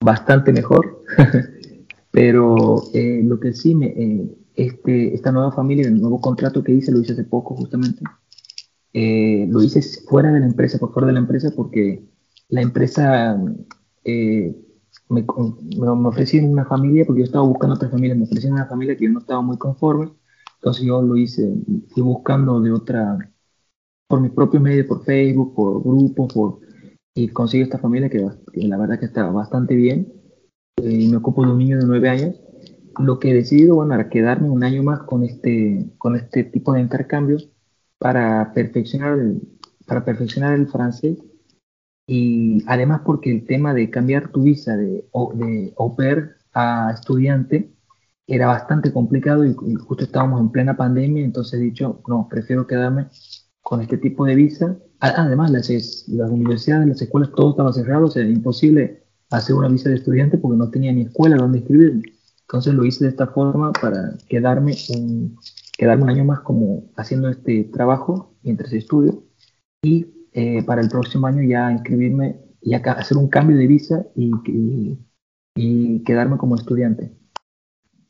bastante 0.00 0.52
mejor. 0.52 1.02
pero 2.12 2.82
eh, 2.92 3.22
lo 3.24 3.40
que 3.40 3.54
sí 3.54 3.74
me, 3.74 3.86
eh, 3.86 4.36
este, 4.54 5.14
esta 5.14 5.32
nueva 5.32 5.50
familia, 5.50 5.88
el 5.88 6.00
nuevo 6.00 6.20
contrato 6.20 6.62
que 6.62 6.72
hice, 6.72 6.92
lo 6.92 7.00
hice 7.00 7.14
hace 7.14 7.24
poco 7.24 7.56
justamente. 7.56 8.02
Eh, 8.92 9.46
lo 9.48 9.62
hice 9.62 9.80
fuera 10.06 10.30
de 10.30 10.40
la 10.40 10.46
empresa, 10.46 10.78
por 10.78 10.92
fuera 10.92 11.06
de 11.06 11.14
la 11.14 11.20
empresa, 11.20 11.50
porque 11.56 12.04
la 12.48 12.60
empresa 12.60 13.42
eh, 14.04 14.54
me, 15.08 15.24
me, 15.76 15.88
ofrecía 16.08 16.44
una 16.44 16.66
familia, 16.66 17.04
porque 17.06 17.20
yo 17.22 17.26
estaba 17.26 17.46
buscando 17.46 17.76
otra 17.76 17.88
familia, 17.88 18.14
me 18.14 18.24
ofrecían 18.24 18.52
una 18.52 18.66
familia 18.66 18.96
que 18.96 19.04
yo 19.04 19.10
no 19.10 19.20
estaba 19.20 19.40
muy 19.40 19.56
conforme, 19.56 20.12
entonces 20.62 20.84
yo 20.84 21.02
lo 21.02 21.16
hice, 21.16 21.52
fui 21.88 22.04
buscando 22.04 22.60
de 22.60 22.70
otra, 22.70 23.18
por 24.06 24.20
mis 24.20 24.30
propios 24.30 24.62
medios, 24.62 24.86
por 24.86 25.04
Facebook, 25.04 25.56
por 25.56 25.82
grupos, 25.82 26.32
por, 26.32 26.60
y 27.16 27.26
consigo 27.30 27.64
esta 27.64 27.78
familia 27.78 28.08
que, 28.08 28.24
la 28.54 28.78
verdad 28.78 29.00
que 29.00 29.06
está 29.06 29.28
bastante 29.28 29.74
bien, 29.74 30.12
eh, 30.76 30.88
y 30.88 31.08
me 31.08 31.16
ocupo 31.16 31.44
de 31.44 31.50
un 31.50 31.58
niño 31.58 31.78
de 31.78 31.86
nueve 31.86 32.08
años, 32.08 32.40
lo 33.00 33.18
que 33.18 33.32
he 33.32 33.34
decidido, 33.34 33.74
bueno, 33.74 33.94
era 33.94 34.08
quedarme 34.08 34.50
un 34.50 34.62
año 34.62 34.84
más 34.84 35.00
con 35.00 35.24
este, 35.24 35.90
con 35.98 36.14
este 36.14 36.44
tipo 36.44 36.74
de 36.74 36.82
intercambios 36.82 37.50
para 37.98 38.52
perfeccionar, 38.54 39.18
para 39.86 40.04
perfeccionar 40.04 40.54
el 40.54 40.68
francés. 40.68 41.18
Y 42.06 42.62
además 42.68 43.00
porque 43.04 43.32
el 43.32 43.46
tema 43.46 43.74
de 43.74 43.90
cambiar 43.90 44.30
tu 44.30 44.42
visa 44.42 44.76
de, 44.76 45.08
de 45.34 45.74
au 45.76 45.96
pair 45.96 46.36
a 46.52 46.92
estudiante 46.94 47.72
era 48.34 48.46
bastante 48.46 48.92
complicado 48.92 49.44
y, 49.44 49.54
justo 49.54 50.04
estábamos 50.04 50.40
en 50.40 50.50
plena 50.50 50.76
pandemia, 50.76 51.24
entonces 51.24 51.60
he 51.60 51.62
dicho, 51.62 52.02
no, 52.08 52.28
prefiero 52.30 52.66
quedarme 52.66 53.06
con 53.60 53.80
este 53.80 53.98
tipo 53.98 54.24
de 54.24 54.34
visa. 54.34 54.76
Además, 55.00 55.50
las, 55.50 55.68
las 56.08 56.30
universidades, 56.30 56.88
las 56.88 57.02
escuelas, 57.02 57.30
todo 57.34 57.50
estaba 57.50 57.72
cerrado, 57.72 58.06
o 58.06 58.10
sea, 58.10 58.24
imposible 58.24 59.02
hacer 59.30 59.56
una 59.56 59.68
visa 59.68 59.88
de 59.88 59.96
estudiante 59.96 60.38
porque 60.38 60.56
no 60.56 60.70
tenía 60.70 60.92
ni 60.92 61.02
escuela 61.02 61.36
donde 61.36 61.58
escribirme. 61.58 62.02
Entonces 62.42 62.74
lo 62.74 62.84
hice 62.84 63.04
de 63.04 63.10
esta 63.10 63.26
forma 63.28 63.72
para 63.72 64.14
quedarme 64.28 64.74
un, 64.96 65.38
quedarme 65.76 66.04
un 66.04 66.10
año 66.10 66.24
más 66.24 66.40
como 66.40 66.84
haciendo 66.96 67.28
este 67.28 67.64
trabajo 67.64 68.34
mientras 68.42 68.72
estudio 68.72 69.24
y 69.82 70.06
eh, 70.32 70.62
para 70.64 70.82
el 70.82 70.88
próximo 70.88 71.26
año 71.26 71.42
ya 71.42 71.72
inscribirme 71.72 72.40
y 72.60 72.74
hacer 72.74 73.16
un 73.16 73.28
cambio 73.28 73.56
de 73.56 73.66
visa 73.66 74.06
y, 74.14 74.30
y, 75.56 76.02
quedarme 76.04 76.36
como 76.36 76.54
estudiante. 76.54 77.12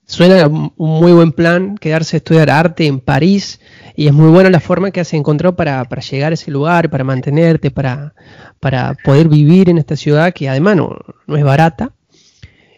Suena 0.04 0.46
un 0.46 0.72
muy 0.76 1.12
buen 1.12 1.32
plan 1.32 1.76
quedarse 1.76 2.16
a 2.16 2.18
estudiar 2.18 2.50
arte 2.50 2.86
en 2.86 3.00
París 3.00 3.60
y 3.96 4.08
es 4.08 4.12
muy 4.12 4.30
buena 4.30 4.50
la 4.50 4.60
forma 4.60 4.90
que 4.90 5.00
has 5.00 5.14
encontrado 5.14 5.56
para, 5.56 5.84
para 5.84 6.02
llegar 6.02 6.32
a 6.32 6.34
ese 6.34 6.50
lugar, 6.50 6.90
para 6.90 7.04
mantenerte, 7.04 7.70
para, 7.70 8.14
para 8.60 8.94
poder 9.04 9.28
vivir 9.28 9.70
en 9.70 9.78
esta 9.78 9.96
ciudad 9.96 10.34
que 10.34 10.48
además 10.48 10.76
no, 10.76 10.98
no 11.26 11.36
es 11.36 11.44
barata. 11.44 11.92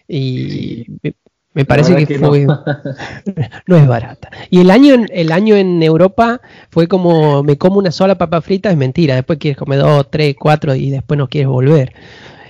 Y 0.06 0.86
me 1.54 1.64
parece 1.64 2.04
que, 2.04 2.18
fue. 2.18 2.46
No. 3.66 3.76
es 3.76 3.86
barata. 3.86 4.30
Y 4.50 4.60
el 4.60 4.70
año, 4.70 4.94
el 5.08 5.32
año 5.32 5.56
en 5.56 5.82
Europa 5.82 6.40
fue 6.68 6.88
como 6.88 7.42
me 7.42 7.56
como 7.56 7.78
una 7.78 7.92
sola 7.92 8.18
papa 8.18 8.42
frita, 8.42 8.70
es 8.70 8.76
mentira. 8.76 9.14
Después 9.14 9.38
quieres 9.38 9.56
comer 9.56 9.78
dos, 9.78 10.10
tres, 10.10 10.34
cuatro 10.38 10.74
y 10.74 10.90
después 10.90 11.16
no 11.16 11.28
quieres 11.28 11.48
volver. 11.48 11.94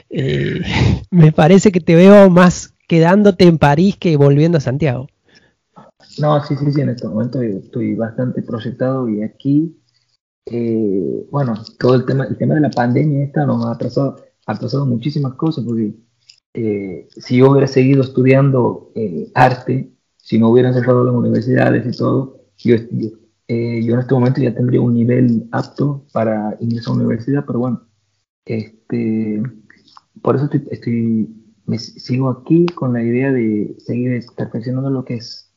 Eh, 0.09 0.61
me 1.11 1.33
parece 1.33 1.71
que 1.71 1.81
te 1.81 1.95
veo 1.95 2.31
más 2.31 2.74
quedándote 2.89 3.47
en 3.47 3.59
París 3.59 3.97
que 3.97 4.17
volviendo 4.17 4.59
a 4.59 4.61
Santiago. 4.61 5.07
No, 6.19 6.43
sí, 6.45 6.55
sí, 6.57 6.73
sí, 6.73 6.81
en 6.81 6.91
este 6.91 7.09
momento 7.09 7.41
estoy 7.41 7.95
bastante 7.95 8.43
proyectado 8.43 9.09
y 9.09 9.23
aquí, 9.23 9.77
eh, 10.47 11.27
bueno, 11.31 11.55
todo 11.79 11.95
el 11.95 12.05
tema, 12.05 12.25
el 12.25 12.37
tema 12.37 12.55
de 12.55 12.61
la 12.61 12.71
pandemia 12.71 13.25
esta 13.25 13.47
nos 13.47 13.65
ha 13.67 13.73
atrasado, 13.73 14.17
ha 14.47 14.53
atrasado 14.53 14.87
muchísimas 14.87 15.35
cosas 15.35 15.65
porque 15.65 15.95
eh, 16.55 17.09
si 17.17 17.39
yo 17.39 17.51
hubiera 17.51 17.67
seguido 17.67 18.03
estudiando 18.03 18.93
eh, 18.95 19.31
arte, 19.35 19.93
si 20.17 20.39
no 20.39 20.51
hubieran 20.51 20.73
cerrado 20.73 21.05
las 21.05 21.15
universidades 21.15 21.85
y 21.85 21.99
todo, 21.99 22.45
yo, 22.59 22.77
eh, 23.49 23.83
yo, 23.85 23.95
en 23.95 24.01
este 24.01 24.15
momento 24.15 24.41
ya 24.41 24.55
tendría 24.55 24.81
un 24.81 24.95
nivel 24.95 25.49
apto 25.51 26.07
para 26.13 26.57
ingresar 26.61 26.95
a 26.95 26.97
la 26.97 27.05
universidad, 27.05 27.45
pero 27.47 27.59
bueno, 27.59 27.83
este, 28.45 29.43
por 30.23 30.37
eso 30.37 30.49
estoy, 30.71 31.29
me 31.67 31.79
sigo 31.79 32.31
aquí 32.31 32.67
con 32.67 32.93
la 32.93 33.03
idea 33.03 33.33
de 33.33 33.77
seguir 33.79 34.25
perfeccionando 34.37 34.91
lo 34.91 35.05
que 35.05 35.15
es. 35.15 35.53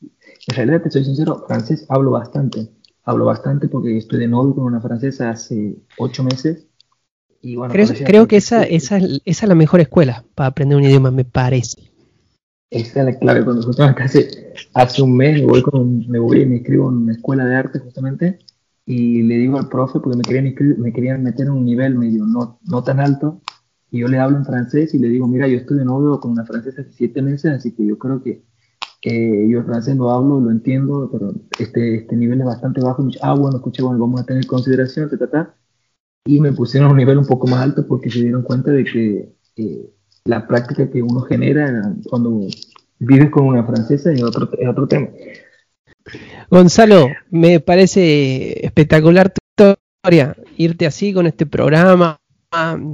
En 0.48 0.56
realidad, 0.56 0.82
te 0.82 0.90
soy 0.90 1.04
sincero, 1.04 1.44
francés 1.46 1.86
hablo 1.88 2.12
bastante. 2.12 2.68
Hablo 3.04 3.24
bastante 3.24 3.68
porque 3.68 3.96
estoy 3.96 4.20
de 4.20 4.28
novio 4.28 4.54
con 4.54 4.64
una 4.64 4.80
francesa 4.80 5.30
hace 5.30 5.76
ocho 5.96 6.22
meses 6.24 6.68
creo, 8.04 8.26
que 8.26 8.36
esa, 8.36 8.64
esa, 8.64 8.98
esa, 8.98 9.20
es 9.24 9.42
la 9.48 9.54
mejor 9.54 9.80
escuela 9.80 10.24
para 10.34 10.48
aprender 10.48 10.76
un 10.76 10.84
idioma, 10.84 11.10
me 11.10 11.24
parece. 11.24 11.90
Esa 12.70 13.00
es 13.00 13.06
la 13.06 13.18
clave. 13.18 13.44
Cuando 13.44 13.62
justamente 13.62 14.02
hace, 14.02 14.54
hace 14.74 15.02
un 15.02 15.16
mes 15.16 15.40
me 15.40 15.46
voy, 15.46 15.62
con, 15.62 16.06
me 16.08 16.18
voy 16.18 16.42
y 16.42 16.46
me 16.46 16.56
inscribo 16.56 16.90
en 16.90 16.98
una 16.98 17.12
escuela 17.12 17.44
de 17.44 17.56
arte 17.56 17.78
justamente 17.78 18.38
y 18.84 19.22
le 19.22 19.36
digo 19.36 19.58
al 19.58 19.68
profe, 19.68 20.00
porque 20.00 20.16
me 20.16 20.22
querían, 20.22 20.80
me 20.80 20.92
querían 20.92 21.22
meter 21.22 21.46
en 21.46 21.52
un 21.52 21.64
nivel 21.64 21.94
medio 21.94 22.24
no, 22.24 22.58
no 22.64 22.82
tan 22.82 23.00
alto, 23.00 23.40
y 23.90 24.00
yo 24.00 24.08
le 24.08 24.18
hablo 24.18 24.36
en 24.36 24.44
francés 24.44 24.94
y 24.94 24.98
le 24.98 25.08
digo, 25.08 25.26
mira, 25.26 25.48
yo 25.48 25.56
estoy 25.56 25.78
de 25.78 25.84
novio 25.84 26.20
con 26.20 26.32
una 26.32 26.44
francesa 26.44 26.82
hace 26.82 26.92
siete 26.92 27.22
meses, 27.22 27.52
así 27.52 27.72
que 27.74 27.86
yo 27.86 27.98
creo 27.98 28.22
que 28.22 28.42
yo 29.02 29.62
francés 29.64 29.96
lo 29.96 30.10
hablo, 30.10 30.40
lo 30.40 30.50
entiendo, 30.50 31.08
pero 31.10 31.32
este, 31.58 31.96
este 31.96 32.16
nivel 32.16 32.40
es 32.40 32.46
bastante 32.46 32.80
bajo. 32.80 33.02
Me 33.02 33.08
dice, 33.08 33.20
ah, 33.22 33.34
bueno, 33.34 33.56
escuché, 33.56 33.82
bueno, 33.82 33.98
vamos 33.98 34.20
a 34.20 34.26
tener 34.26 34.46
consideración, 34.46 35.08
ta, 35.08 35.30
ta, 35.30 35.54
y 36.26 36.40
me 36.40 36.52
pusieron 36.52 36.88
a 36.88 36.92
un 36.92 36.98
nivel 36.98 37.18
un 37.18 37.26
poco 37.26 37.46
más 37.46 37.62
alto 37.62 37.86
porque 37.86 38.10
se 38.10 38.20
dieron 38.20 38.42
cuenta 38.42 38.70
de 38.70 38.84
que 38.84 39.92
la 40.24 40.46
práctica 40.46 40.90
que 40.90 41.02
uno 41.02 41.20
genera 41.22 41.94
cuando 42.10 42.40
vives 42.98 43.30
con 43.30 43.46
una 43.46 43.64
francesa 43.64 44.12
es 44.12 44.22
otro, 44.22 44.50
es 44.58 44.68
otro 44.68 44.86
tema. 44.86 45.08
Gonzalo, 46.50 47.08
me 47.30 47.60
parece 47.60 48.64
espectacular 48.64 49.30
tu 49.30 49.38
historia, 49.50 50.36
irte 50.56 50.86
así 50.86 51.12
con 51.12 51.26
este 51.26 51.46
programa, 51.46 52.18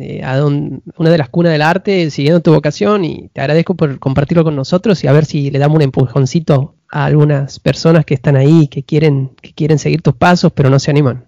eh, 0.00 0.20
a 0.24 0.44
una 0.44 1.10
de 1.10 1.18
las 1.18 1.28
cunas 1.28 1.52
del 1.52 1.62
arte, 1.62 2.10
siguiendo 2.10 2.40
tu 2.40 2.52
vocación 2.52 3.04
y 3.04 3.28
te 3.32 3.40
agradezco 3.40 3.76
por 3.76 4.00
compartirlo 4.00 4.42
con 4.42 4.56
nosotros 4.56 5.04
y 5.04 5.06
a 5.06 5.12
ver 5.12 5.26
si 5.26 5.52
le 5.52 5.60
damos 5.60 5.76
un 5.76 5.82
empujoncito 5.82 6.74
a 6.90 7.04
algunas 7.04 7.60
personas 7.60 8.04
que 8.04 8.14
están 8.14 8.34
ahí, 8.34 8.66
que 8.66 8.82
quieren, 8.82 9.30
que 9.40 9.52
quieren 9.52 9.78
seguir 9.78 10.02
tus 10.02 10.14
pasos, 10.14 10.52
pero 10.52 10.70
no 10.70 10.80
se 10.80 10.90
animan. 10.90 11.26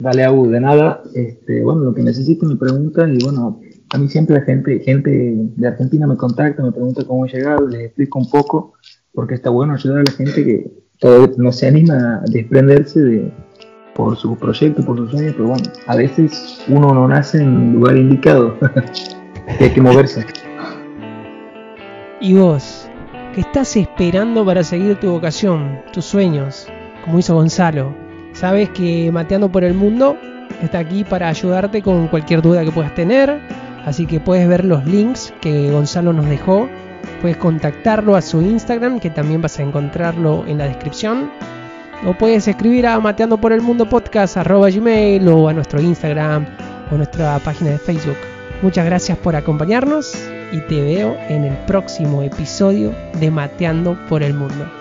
Dale, 0.00 0.24
Abu, 0.24 0.50
de 0.50 0.60
nada. 0.60 1.02
Este, 1.14 1.62
bueno, 1.62 1.82
lo 1.82 1.94
que 1.94 2.02
necesito 2.02 2.44
me 2.44 2.56
pregunta 2.56 3.08
y 3.08 3.22
bueno, 3.22 3.60
a 3.90 3.98
mí 3.98 4.08
siempre 4.08 4.34
la 4.34 4.42
gente, 4.42 4.80
gente 4.80 5.10
de 5.36 5.68
Argentina 5.68 6.08
me 6.08 6.16
contacta, 6.16 6.64
me 6.64 6.72
pregunta 6.72 7.04
cómo 7.04 7.24
he 7.26 7.28
llegado, 7.28 7.68
les 7.68 7.82
explico 7.82 8.18
un 8.18 8.28
poco, 8.28 8.72
porque 9.14 9.34
está 9.34 9.50
bueno 9.50 9.74
ayudar 9.74 9.98
a 9.98 10.10
la 10.10 10.12
gente 10.12 10.44
que 10.44 10.72
todavía 10.98 11.30
no 11.36 11.52
se 11.52 11.68
anima 11.68 12.16
a 12.16 12.30
desprenderse 12.30 13.00
de, 13.00 13.32
por 14.04 14.16
su 14.16 14.34
proyecto, 14.34 14.82
por 14.82 14.96
sus 14.96 15.10
sueños, 15.10 15.34
pero 15.36 15.48
bueno, 15.48 15.64
a 15.86 15.94
veces 15.94 16.64
uno 16.68 16.94
no 16.94 17.06
nace 17.06 17.42
en 17.42 17.74
lugar 17.74 17.98
indicado, 17.98 18.56
hay 19.60 19.70
que 19.70 19.80
moverse. 19.80 20.24
¿Y 22.20 22.32
vos? 22.34 22.88
¿Qué 23.34 23.42
estás 23.42 23.76
esperando 23.76 24.44
para 24.44 24.64
seguir 24.64 24.98
tu 24.98 25.10
vocación, 25.10 25.82
tus 25.92 26.06
sueños, 26.06 26.66
como 27.04 27.18
hizo 27.18 27.34
Gonzalo? 27.34 27.94
Sabes 28.32 28.70
que 28.70 29.10
Mateando 29.12 29.52
por 29.52 29.64
el 29.64 29.74
Mundo 29.74 30.16
está 30.62 30.78
aquí 30.78 31.04
para 31.04 31.28
ayudarte 31.28 31.82
con 31.82 32.08
cualquier 32.08 32.40
duda 32.40 32.64
que 32.64 32.72
puedas 32.72 32.94
tener. 32.94 33.38
Así 33.84 34.06
que 34.06 34.18
puedes 34.18 34.48
ver 34.48 34.64
los 34.64 34.84
links 34.86 35.32
que 35.42 35.70
Gonzalo 35.70 36.12
nos 36.12 36.26
dejó. 36.26 36.68
Puedes 37.20 37.36
contactarlo 37.36 38.16
a 38.16 38.22
su 38.22 38.40
Instagram, 38.40 38.98
que 38.98 39.10
también 39.10 39.42
vas 39.42 39.58
a 39.58 39.62
encontrarlo 39.62 40.44
en 40.46 40.58
la 40.58 40.64
descripción. 40.64 41.30
O 42.06 42.14
puedes 42.14 42.48
escribir 42.48 42.86
a 42.86 42.98
Mateando 42.98 43.38
por 43.38 43.52
el 43.52 43.60
Mundo 43.60 43.86
Podcast 43.86 44.36
gmail 44.36 45.28
o 45.28 45.48
a 45.48 45.52
nuestro 45.52 45.82
Instagram 45.82 46.46
o 46.90 46.96
nuestra 46.96 47.38
página 47.40 47.72
de 47.72 47.78
Facebook. 47.78 48.16
Muchas 48.62 48.86
gracias 48.86 49.18
por 49.18 49.36
acompañarnos 49.36 50.14
y 50.50 50.60
te 50.60 50.80
veo 50.80 51.16
en 51.28 51.44
el 51.44 51.56
próximo 51.66 52.22
episodio 52.22 52.94
de 53.18 53.30
Mateando 53.30 53.98
por 54.08 54.22
el 54.22 54.32
Mundo. 54.32 54.79